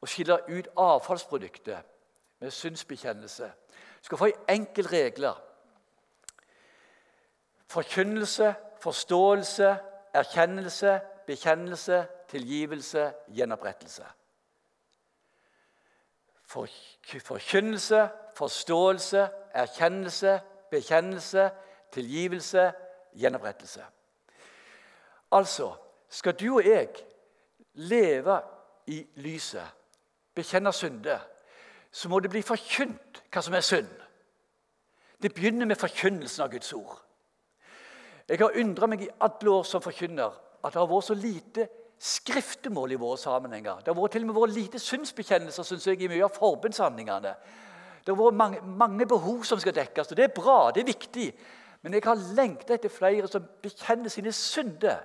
å 0.01 0.09
skille 0.09 0.39
ut 0.49 0.69
avfallsproduktet 0.77 1.91
med 2.41 2.51
synsbekjennelse. 2.51 3.51
Du 4.01 4.07
skal 4.09 4.21
få 4.21 4.31
enkel 4.49 4.87
regler. 4.87 5.41
Forkynnelse, 7.67 8.55
forståelse, 8.81 9.77
erkjennelse, 10.15 11.01
bekjennelse, 11.27 12.05
tilgivelse, 12.35 13.13
gjenopprettelse. 13.31 14.05
Forkynnelse, 17.23 18.09
forståelse, 18.35 19.29
erkjennelse, 19.55 20.41
bekjennelse, 20.71 21.51
tilgivelse, 21.93 22.73
gjenopprettelse. 23.15 23.85
Altså, 25.31 25.75
skal 26.09 26.35
du 26.35 26.57
og 26.57 26.67
jeg 26.67 26.89
leve 27.75 28.41
i 28.87 29.07
lyset, 29.15 29.71
bekjenne 30.35 30.73
synder, 30.73 31.19
så 31.93 32.09
må 32.09 32.19
det 32.21 32.31
bli 32.31 32.43
forkynt 32.43 33.23
hva 33.31 33.43
som 33.43 33.55
er 33.55 33.63
synd. 33.63 33.95
Det 35.23 35.31
begynner 35.35 35.67
med 35.71 35.79
forkynnelsen 35.79 36.43
av 36.43 36.51
Guds 36.51 36.73
ord. 36.73 36.99
Jeg 38.29 38.43
har 38.43 38.59
undra 38.59 38.91
meg 38.91 39.07
i 39.07 39.13
alle 39.21 39.51
år 39.51 39.63
som 39.69 39.83
forkynner 39.83 40.35
at 40.65 40.73
det 40.73 40.81
har 40.81 40.91
vært 40.91 41.07
så 41.07 41.15
lite 41.15 41.69
skriftemål 42.05 42.93
i 42.93 42.99
våre 43.01 43.17
sammenhenger. 43.19 43.81
Det 43.81 43.89
har 43.89 43.97
vært 43.97 44.13
til 44.13 44.27
og 44.27 44.29
med 44.29 44.37
vært 44.37 44.57
lite 44.59 44.81
synsbekjennelser 44.83 45.65
synes 45.65 45.87
jeg, 45.89 46.03
i 46.03 46.09
mye 46.13 46.27
av 46.27 46.35
forbundshandlingene. 46.37 47.33
Det 48.05 48.13
har 48.13 48.19
vært 48.19 48.37
mange, 48.37 48.61
mange, 48.83 49.07
behov 49.09 49.47
som 49.49 49.61
skal 49.61 49.73
dekkes, 49.79 50.11
og 50.13 50.19
det 50.19 50.27
er 50.27 50.35
bra, 50.37 50.59
det 50.75 50.83
er 50.83 50.91
viktig. 50.91 51.31
Men 51.81 51.97
jeg 51.97 52.05
har 52.05 52.27
lengta 52.37 52.77
etter 52.77 52.93
flere 52.93 53.31
som 53.31 53.47
bekjenner 53.65 54.13
sine 54.13 54.33
synder 54.37 55.01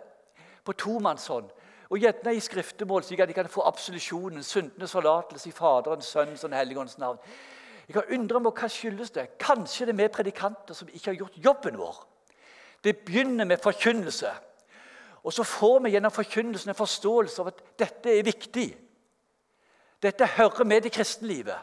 på 0.67 0.75
tomannshånd. 0.75 1.47
Og 1.89 2.03
gjerne 2.03 2.35
i 2.35 2.43
skriftemål, 2.43 3.07
slik 3.07 3.23
at 3.23 3.31
de 3.31 3.37
kan 3.37 3.47
få 3.49 3.63
absolusjonen, 3.65 4.43
syndenes 4.43 4.91
forlatelse 4.93 5.49
i 5.49 5.55
Faderens, 5.55 6.11
Sønnens 6.11 6.43
og 6.43 6.53
Helligåndens 6.53 6.99
navn. 6.99 7.23
Jeg 7.87 7.95
har 7.95 8.11
undret 8.13 8.43
meg 8.43 8.59
hva 8.59 8.67
skyldes 8.69 9.15
det. 9.15 9.25
Kanskje 9.41 9.87
det 9.87 9.95
er 9.95 10.01
vi 10.03 10.11
predikanter 10.19 10.77
som 10.77 10.91
ikke 10.91 11.13
har 11.13 11.17
gjort 11.23 11.39
jobben 11.47 11.79
vår. 11.79 12.03
Det 12.83 12.97
begynner 13.07 13.47
med 13.47 13.63
forkynnelse. 13.63 14.35
Og 15.23 15.33
så 15.33 15.43
får 15.43 15.79
vi 15.83 15.93
gjennom 15.93 16.13
forkynnelsen 16.13 16.71
en 16.71 16.77
forståelse 16.77 17.41
av 17.41 17.51
at 17.51 17.63
dette 17.79 18.13
er 18.13 18.23
viktig. 18.23 18.69
Dette 19.99 20.29
hører 20.37 20.67
med 20.67 20.85
til 20.85 20.93
kristenlivet. 20.95 21.57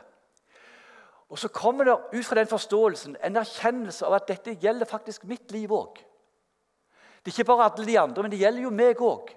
Og 1.29 1.39
så 1.39 1.49
kommer 1.49 1.85
det 1.85 1.97
ut 2.13 2.27
fra 2.27 2.39
den 2.39 2.51
forståelsen 2.51 3.17
en 3.25 3.41
erkjennelse 3.41 4.07
av 4.07 4.19
at 4.19 4.29
dette 4.29 4.59
gjelder 4.63 4.87
faktisk 4.87 5.25
mitt 5.27 5.51
liv 5.55 5.73
òg. 5.73 5.99
Det 7.25 7.33
er 7.33 7.41
ikke 7.41 7.49
bare 7.49 7.71
alle 7.71 7.87
de 7.87 7.99
andre, 7.99 8.23
men 8.23 8.31
det 8.31 8.39
gjelder 8.39 8.63
jo 8.63 8.71
meg 8.71 9.01
òg. 9.03 9.33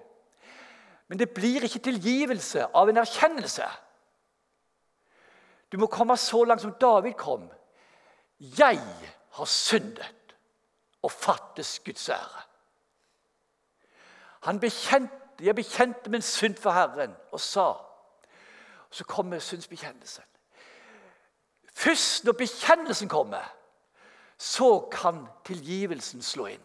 Men 1.10 1.18
det 1.18 1.32
blir 1.34 1.64
ikke 1.66 1.82
tilgivelse 1.82 2.68
av 2.74 2.88
en 2.88 3.00
erkjennelse. 3.02 3.66
Du 5.72 5.78
må 5.78 5.88
komme 5.90 6.14
så 6.18 6.44
langt 6.44 6.62
som 6.62 6.76
David 6.80 7.16
kom. 7.18 7.48
Jeg 8.38 8.78
har 9.30 9.50
syndet 9.50 10.36
og 11.02 11.10
fattes 11.10 11.80
Guds 11.84 12.08
ære. 12.08 12.46
Han 14.40 14.60
bekjente, 14.60 15.14
jeg 15.40 15.54
bekjente 15.54 16.10
min 16.10 16.22
synd 16.22 16.56
for 16.56 16.70
Herren 16.70 17.16
og 17.32 17.40
sa 17.40 17.72
Så 18.90 19.04
kommer 19.04 19.38
syndsbekjennelsen. 19.38 20.24
Først 21.74 22.24
når 22.24 22.32
bekjennelsen 22.32 23.08
kommer, 23.08 23.54
så 24.38 24.88
kan 24.92 25.26
tilgivelsen 25.44 26.22
slå 26.22 26.46
inn. 26.46 26.64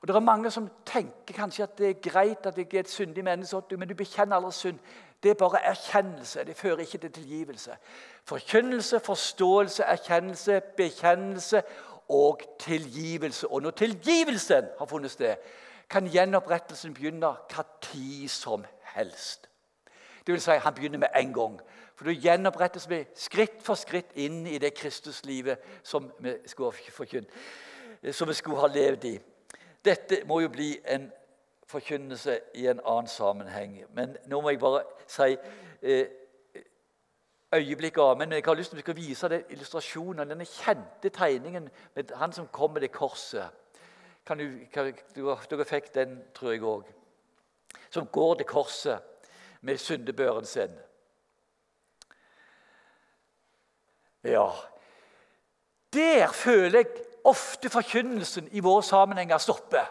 Og 0.00 0.08
Det 0.08 0.16
er 0.16 0.20
mange 0.20 0.50
som 0.50 0.70
tenker 0.86 1.34
kanskje 1.34 1.62
at 1.62 1.78
det 1.78 1.88
er 1.88 2.10
greit 2.10 2.46
at 2.46 2.58
jeg 2.58 2.74
er 2.74 2.80
et 2.80 2.90
syndig 2.90 3.24
menneske, 3.24 3.76
men 3.76 3.88
du 3.88 3.94
bekjenner 3.94 4.36
aldri 4.36 4.52
synd. 4.52 4.78
Det 5.22 5.30
er 5.30 5.34
bare 5.34 5.62
erkjennelse. 5.62 6.44
Det 6.44 6.56
fører 6.56 6.78
ikke 6.78 6.98
til 6.98 7.12
tilgivelse. 7.12 7.76
Forkynnelse, 8.24 9.00
forståelse, 9.00 9.82
erkjennelse, 9.82 10.60
bekjennelse 10.76 11.62
og 12.08 12.40
tilgivelse. 12.58 13.48
Og 13.48 13.62
når 13.62 13.70
tilgivelsen 13.70 14.64
har 14.78 14.86
funnet 14.86 15.10
sted, 15.10 15.36
kan 15.92 16.08
gjenopprettelsen 16.08 16.94
begynne 16.96 17.34
hva 17.52 17.64
tid 17.84 18.30
som 18.32 18.64
helst. 18.94 19.50
Det 20.26 20.32
vil 20.32 20.40
si, 20.40 20.50
Han 20.50 20.74
begynner 20.74 20.98
med 20.98 21.08
en 21.16 21.34
gang. 21.34 21.60
For 21.94 22.04
da 22.04 22.10
gjenopprettes 22.10 22.90
vi 22.90 23.04
skritt 23.14 23.62
for 23.62 23.74
skritt 23.74 24.12
inn 24.14 24.46
i 24.46 24.58
det 24.58 24.74
Kristuslivet 24.74 25.58
som 25.82 26.12
vi 26.20 26.34
skulle, 26.46 26.72
ha 28.60 28.66
levd 28.66 29.04
i. 29.04 29.20
Dette 29.84 30.22
må 30.26 30.40
jo 30.40 30.48
bli 30.48 30.80
en 30.84 31.12
forkynnelse 31.66 32.40
i 32.54 32.66
en 32.66 32.80
annen 32.84 33.06
sammenheng. 33.06 33.84
Men 33.94 34.16
nå 34.26 34.40
må 34.40 34.50
jeg 34.50 34.58
bare 34.58 34.82
si 35.06 35.36
eh, 35.82 36.06
øyeblikket 37.54 38.02
av. 38.02 38.18
Men 38.18 38.32
jeg 38.32 38.42
har 38.46 38.54
lyst 38.54 38.74
til 38.74 38.90
å 38.90 38.96
vise 38.96 39.28
den 39.28 39.44
illustrasjonen, 39.50 40.28
denne 40.28 40.46
kjente 40.48 41.10
tegningen 41.10 41.68
med 41.94 42.14
han 42.16 42.32
som 42.32 42.48
kom 42.52 42.72
med 42.72 42.86
det 42.86 42.92
korset. 42.92 43.61
Kan 44.26 44.38
du, 44.38 44.58
kan, 44.72 44.92
dere 45.50 45.64
fikk 45.66 45.94
den, 45.94 46.18
tror 46.34 46.52
jeg 46.52 46.62
òg. 46.62 46.90
Som 47.90 48.06
går 48.06 48.34
til 48.40 48.46
korset 48.46 49.28
med 49.60 49.78
syndebøren 49.78 50.46
sin. 50.46 50.74
Ja 54.24 54.50
Der 55.92 56.28
føler 56.32 56.78
jeg 56.78 56.86
ofte 57.24 57.70
forkynnelsen 57.70 58.48
i 58.52 58.60
våre 58.60 58.82
sammenhenger 58.82 59.38
stopper. 59.38 59.90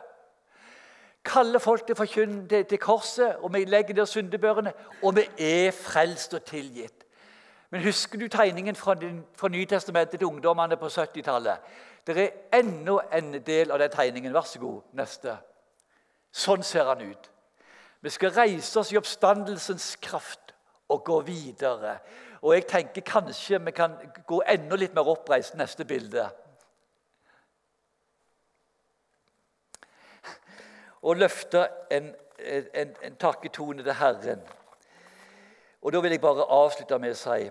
Kaller 1.25 1.59
folk 1.59 1.85
til, 1.87 2.65
til 2.65 2.77
korset, 2.79 3.35
og 3.35 3.53
vi 3.53 3.65
legger 3.65 3.93
der 3.93 4.05
syndebørene, 4.05 4.73
og 5.03 5.15
vi 5.15 5.27
er 5.39 5.71
frelst 5.71 6.33
og 6.33 6.43
tilgitt. 6.45 7.00
Men 7.71 7.81
husker 7.81 8.19
du 8.19 8.27
tegningen 8.27 8.75
fra, 8.75 8.95
fra 9.35 9.47
Nytestamentet 9.47 10.19
til 10.19 10.27
ungdommene 10.27 10.77
på 10.77 10.89
70-tallet? 10.91 11.57
Det 12.07 12.17
er 12.17 12.59
enda 12.59 12.97
en 13.13 13.33
del 13.45 13.71
av 13.71 13.79
den 13.79 13.91
tegningen. 13.91 14.33
Vær 14.33 14.47
så 14.47 14.59
god, 14.59 14.81
neste. 14.97 15.37
Sånn 16.31 16.63
ser 16.67 16.89
han 16.89 17.03
ut. 17.05 17.29
Vi 18.01 18.09
skal 18.09 18.33
reise 18.35 18.79
oss 18.79 18.91
i 18.91 18.97
oppstandelsens 18.99 19.95
kraft 20.01 20.51
og 20.91 21.03
gå 21.05 21.21
videre. 21.21 21.99
Og 22.41 22.55
jeg 22.57 22.67
tenker 22.67 23.05
kanskje 23.07 23.61
vi 23.63 23.71
kan 23.71 23.95
gå 24.27 24.41
enda 24.49 24.75
litt 24.75 24.95
mer 24.97 25.07
oppreist. 25.07 25.55
Neste 25.55 25.85
bilde. 25.85 26.25
Og 31.01 31.21
løfte 31.21 31.67
en, 31.91 32.11
en, 32.39 32.97
en 33.03 33.15
takketone 33.21 33.85
til 33.85 33.95
Herren. 34.01 34.41
Og 35.81 35.93
Da 35.93 35.99
vil 35.99 36.11
jeg 36.11 36.21
bare 36.21 36.45
avslutte 36.49 36.99
med 36.99 37.11
å 37.11 37.19
si 37.19 37.49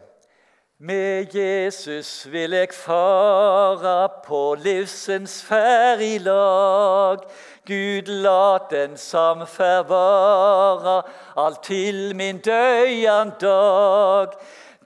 med 0.83 1.35
Jesus 1.35 2.33
vil 2.33 2.55
jeg 2.57 2.71
fara 2.73 4.07
på 4.25 4.55
livsens 4.57 5.43
ferd 5.45 6.01
i 6.01 6.15
lag. 6.25 7.21
Gud 7.69 8.09
la 8.09 8.59
den 8.71 8.97
samferd 8.97 9.91
vara 9.91 11.03
alt 11.37 11.61
til 11.69 12.17
min 12.17 12.41
døyan 12.41 13.35
dag. 13.41 14.33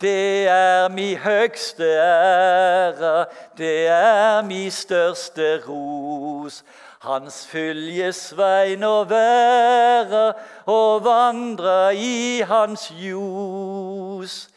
Det 0.01 0.49
er 0.49 0.89
mi 0.89 1.15
høgste 1.15 1.85
ære, 1.85 3.27
det 3.59 3.87
er 3.87 4.43
mi 4.43 4.71
største 4.71 5.61
ros. 5.69 6.65
Hans 7.05 7.45
fyljesvein 7.47 8.83
å 8.83 9.05
være 9.07 10.25
og 10.67 11.05
vandre 11.05 11.95
i 11.95 12.43
hans 12.49 12.89
ljos. 12.99 14.49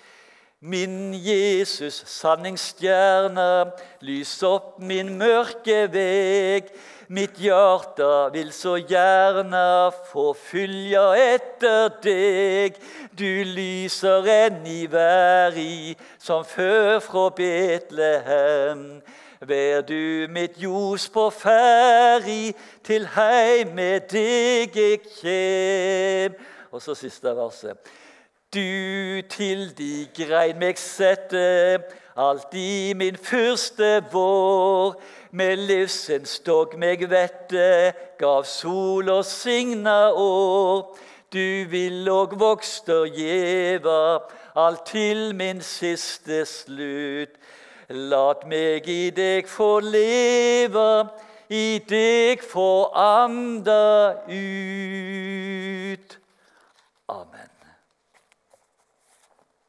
Min 0.59 1.13
Jesus, 1.13 2.01
sanningsstjerne, 2.09 3.71
lys 4.01 4.31
opp 4.47 4.79
min 4.81 5.13
mørke 5.19 5.83
veg. 5.93 6.71
Mitt 7.07 7.37
hjerte 7.39 8.07
vil 8.33 8.49
så 8.51 8.73
gjerne 8.83 9.91
få 10.09 10.33
fylja 10.35 11.05
etter 11.15 11.93
deg. 12.03 12.75
Du 13.15 13.43
lyser 13.47 14.27
enn 14.27 14.65
i 14.67 14.81
væri, 14.91 15.95
som 16.19 16.43
før 16.43 16.99
fra 16.99 17.29
Betlehem. 17.37 18.81
Vær 19.39 19.85
du 19.87 20.27
mitt 20.35 20.59
ljos 20.59 21.07
på 21.13 21.29
ferri, 21.31 22.51
til 22.83 23.07
heim 23.15 23.71
med 23.77 24.09
deg 24.11 24.75
jeg 24.75 24.99
kjem. 25.07 26.35
Og 26.75 26.83
så 26.83 26.97
siste 26.97 27.31
verset. 27.39 27.79
Du 28.51 29.23
til 29.31 29.69
de 29.79 30.09
grein 30.17 30.59
meg 30.59 30.75
sette, 30.75 31.79
alt 32.17 32.53
i 32.53 32.93
min 32.95 33.17
første 33.17 34.03
vår. 34.11 34.95
Med 35.31 35.57
livsens 35.69 36.39
dog 36.39 36.73
meg 36.79 37.03
vette, 37.11 37.93
gav 38.19 38.45
sol 38.47 39.09
og 39.11 39.25
signa 39.25 40.09
år. 40.13 40.97
Du 41.33 41.67
vil 41.69 42.09
og 42.09 42.39
vokster 42.39 43.05
gjeva, 43.11 44.23
alt 44.55 44.85
til 44.87 45.35
min 45.35 45.61
siste 45.61 46.45
slutt. 46.47 47.35
Lat 47.89 48.47
meg 48.47 48.87
i 48.91 49.09
deg 49.15 49.47
få 49.47 49.79
leva, 49.83 51.07
i 51.49 51.79
deg 51.87 52.41
få 52.43 52.89
anda 52.91 54.13
ut. 54.27 56.17